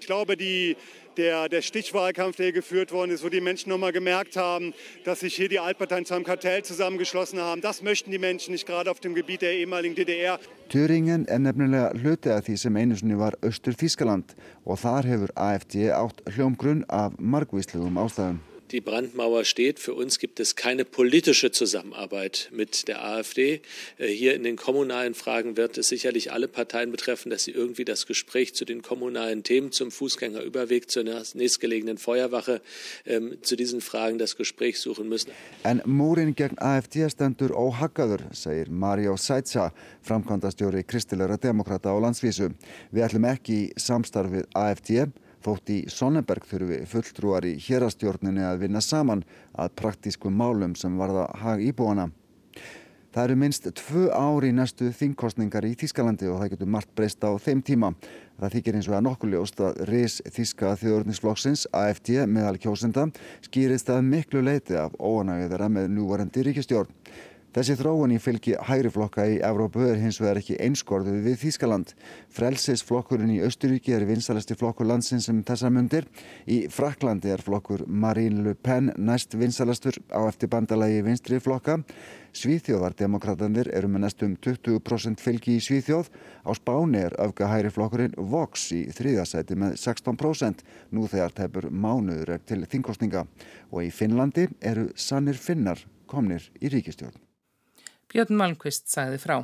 Ich 0.05 0.09
glaube, 0.09 0.37
die, 0.37 0.77
der, 1.17 1.49
der 1.49 1.62
Stichwahlkampf, 1.62 2.37
der 2.37 2.53
geführt 2.53 2.93
worden 2.93 3.11
ist, 3.11 3.25
wo 3.25 3.31
die 3.31 3.40
Menschen 3.40 3.71
nochmal 3.71 3.90
gemerkt 3.90 4.37
haben, 4.37 4.75
dass 5.03 5.21
sich 5.21 5.35
hier 5.35 5.49
die 5.49 5.59
Altparteien 5.59 6.05
zu 6.05 6.12
einem 6.12 6.25
Kartell 6.25 6.62
zusammengeschlossen 6.62 7.40
haben, 7.40 7.62
das 7.62 7.81
möchten 7.81 8.11
die 8.11 8.19
Menschen 8.19 8.53
nicht 8.53 8.67
gerade 8.67 8.90
auf 8.90 9.01
dem 9.01 9.14
Gebiet 9.14 9.40
der 9.40 9.55
ehemaligen 9.55 9.95
DDR. 9.95 10.38
Thüringen 10.69 11.27
er 11.27 11.38
nefnilega 11.38 11.95
hluti 11.97 12.29
af 12.29 12.45
því 12.45 12.57
sem 12.57 12.77
einu 12.77 12.97
sinni 13.01 13.17
var 13.17 13.33
Östur 13.40 13.73
Þískaland 13.73 14.37
og 14.64 14.77
þar 14.85 15.09
hefur 15.09 15.33
AFD 15.40 15.88
átt 15.97 16.21
hljómgrunn 16.37 16.85
af 16.88 17.17
margvíslegum 17.17 17.97
ástæðum. 17.97 18.43
Die 18.70 18.81
Brandmauer 18.81 19.44
steht. 19.44 19.79
Für 19.79 19.94
uns 19.94 20.18
gibt 20.18 20.40
es 20.40 20.57
keine 20.57 20.85
politische 20.85 21.50
Zusammenarbeit 21.50 22.48
mit 22.53 22.88
der 22.88 23.05
AfD. 23.05 23.61
Hier 23.98 24.35
in 24.35 24.42
den 24.42 24.57
kommunalen 24.57 25.14
Fragen 25.14 25.57
wird 25.57 25.79
es 25.79 25.88
sicherlich 25.88 26.33
alle 26.33 26.48
Parteien 26.48 26.90
betreffen, 26.90 27.31
dass 27.31 27.44
sie 27.44 27.50
irgendwie 27.50 27.85
das 27.85 28.07
Gespräch 28.07 28.55
zu 28.55 28.64
den 28.64 28.83
kommunalen 28.83 29.42
Themen, 29.42 29.70
zum 29.70 29.90
Fußgängerüberweg, 29.90 30.90
zur 30.90 31.05
nächstgelegenen 31.05 31.98
Feuerwache, 31.98 32.62
ähm, 33.07 33.37
zu 33.42 33.57
diesen 33.57 33.81
Fragen 33.81 34.18
das 34.18 34.37
Gespräch 34.37 34.81
suchen 34.81 35.09
müssen. 35.09 35.31
En 35.62 35.83
múrin 35.85 36.35
gegn 36.35 36.59
AFD 36.59 37.09
stendur 37.09 37.55
óhaggaður, 37.57 38.20
segir 38.33 38.68
Mario 38.70 39.16
Saitsa, 39.16 39.72
framkvæmdastjóri 40.03 40.85
kristilegra 40.85 41.37
demokrata 41.37 41.92
á 41.92 41.96
landsvísu. 42.00 42.50
Við 42.92 43.07
ætlum 43.07 43.29
ekki 43.29 43.57
í 43.64 43.70
samstarfið 43.81 44.48
AFD, 44.53 45.07
Þótt 45.44 45.70
í 45.74 45.78
Sonnenberg 45.92 46.46
þurfi 46.48 46.78
fulltrúar 46.88 47.44
í 47.44 47.59
hérastjórnini 47.61 48.46
að 48.48 48.62
vinna 48.62 48.80
saman 48.80 49.26
að 49.52 49.74
praktískum 49.76 50.33
málum 50.40 50.72
sem 50.78 50.94
varða 50.96 51.26
hag 51.42 51.61
íbúana. 51.61 52.07
Það 53.14 53.26
eru 53.28 53.35
minst 53.38 53.66
tvö 53.78 54.07
ári 54.11 54.48
næstu 54.57 54.88
þingkostningar 54.96 55.66
í 55.68 55.74
Þískalandi 55.78 56.30
og 56.33 56.40
það 56.40 56.48
getur 56.54 56.70
margt 56.74 56.94
breyst 56.96 57.22
á 57.22 57.30
þeim 57.44 57.61
tíma. 57.62 57.92
Það 58.40 58.57
þykir 58.57 58.78
eins 58.78 58.88
og 58.88 58.96
að 58.96 59.04
nokkuð 59.07 59.35
ljóst 59.37 59.61
að 59.62 59.85
RIS 59.90 60.16
Þíska 60.35 60.72
þjóðurnisflokksins, 60.80 61.68
AFD, 61.70 62.24
meðal 62.26 62.57
kjósenda, 62.64 63.07
skýrist 63.44 63.92
að 63.94 64.02
miklu 64.09 64.42
leiti 64.42 64.74
af 64.80 64.96
óanægið 64.98 65.54
þeirra 65.54 65.70
með 65.76 65.92
núvarendi 65.94 66.48
ríkistjórn. 66.48 66.90
Þessi 67.55 67.77
þróun 67.79 68.11
í 68.11 68.17
fylgi 68.19 68.57
hægriflokka 68.67 69.25
í 69.31 69.35
Evrópu 69.47 69.85
er 69.87 70.01
hins 70.03 70.17
vegar 70.19 70.40
ekki 70.40 70.57
einskorðuð 70.59 71.21
við 71.23 71.37
Þýskaland. 71.38 71.93
Frelsisflokkurinn 72.35 73.31
í 73.31 73.43
Östuríki 73.47 73.93
er 73.95 74.03
vinsalasti 74.09 74.57
flokkur 74.59 74.88
landsins 74.90 75.29
sem 75.29 75.38
þessa 75.47 75.69
mundir. 75.71 76.09
Í 76.51 76.64
Fraklandi 76.67 77.31
er 77.31 77.45
flokkur 77.47 77.85
Marine 77.87 78.43
Le 78.43 78.57
Pen 78.59 78.90
næst 78.99 79.37
vinsalastur 79.38 80.01
á 80.11 80.27
eftir 80.27 80.51
bandalagi 80.51 81.05
vinstri 81.07 81.38
flokka. 81.38 81.77
Svíþjóðardemokratandir 82.35 83.71
eru 83.71 83.87
með 83.93 84.03
næstum 84.09 84.35
20% 84.43 85.23
fylgi 85.23 85.55
í 85.55 85.62
Svíþjóð. 85.62 86.11
Á 86.43 86.51
Spáni 86.59 87.05
er 87.05 87.14
öfga 87.23 87.53
hægriflokkurinn 87.53 88.19
Vox 88.19 88.73
í 88.75 88.88
þriðasæti 88.90 89.55
með 89.62 89.77
16% 89.79 90.67
nú 90.90 91.07
þegar 91.07 91.38
tefur 91.38 91.71
mánuður 91.71 92.35
er 92.35 92.43
til 92.43 92.64
þingkostninga. 92.67 93.29
Og 93.71 93.87
í 93.87 93.95
Finnlandi 93.95 94.49
eru 94.59 94.88
sannir 94.99 95.38
finnar 95.38 95.87
komnir 96.11 96.51
í 96.59 96.75
ríkistjórn. 96.75 97.23
Björn 98.14 98.37
Malmqvist 98.38 98.92
sagði 98.92 99.16
frá. 99.18 99.37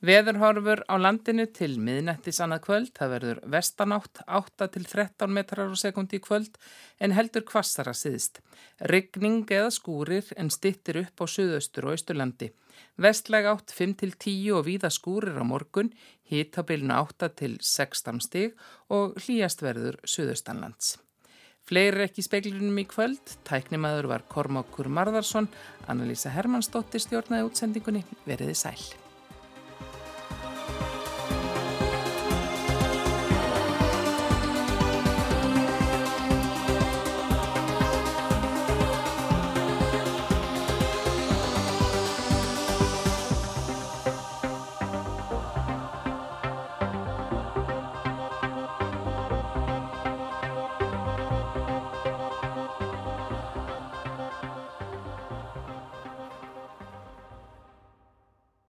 Veðurhorfur 0.00 0.80
á 0.88 0.96
landinu 0.96 1.44
til 1.52 1.74
miðnættis 1.76 2.38
annað 2.40 2.62
kvöld, 2.64 2.92
það 2.96 3.10
verður 3.12 3.40
vestanátt 3.52 4.22
8 4.24 4.68
til 4.72 4.86
13 4.88 5.34
metrar 5.36 5.68
á 5.68 5.76
sekundi 5.76 6.16
í 6.16 6.22
kvöld 6.24 6.56
en 7.04 7.12
heldur 7.12 7.44
kvassara 7.50 7.92
síðst. 7.92 8.40
Ryggning 8.88 9.44
eða 9.52 9.68
skúrir 9.76 10.32
en 10.40 10.48
stittir 10.48 11.02
upp 11.02 11.20
á 11.20 11.26
suðaustur 11.28 11.90
og 11.90 11.98
austurlandi. 11.98 12.48
Vestleg 12.96 13.50
átt 13.52 13.76
5 13.76 13.94
til 14.00 14.16
10 14.16 14.56
og 14.56 14.64
víða 14.70 14.88
skúrir 14.88 15.36
á 15.36 15.44
morgun, 15.44 15.92
hítabilinu 16.24 16.96
8 16.96 17.28
til 17.36 17.60
16 17.60 18.24
stig 18.24 18.56
og 18.88 19.20
hlýjast 19.20 19.60
verður 19.60 20.00
suðaustanlands. 20.08 20.96
Fleiri 21.68 22.06
ekki 22.06 22.24
speiklinum 22.24 22.78
í 22.82 22.86
kvöld, 22.88 23.36
tæknimaður 23.46 24.08
var 24.10 24.24
Kormákur 24.32 24.88
Marðarsson, 24.90 25.50
Annalísa 25.90 26.32
Hermannsdóttir 26.34 27.04
stjórnaði 27.04 27.46
útsendingunni, 27.50 28.02
veriði 28.26 28.56
sæl. 28.58 28.80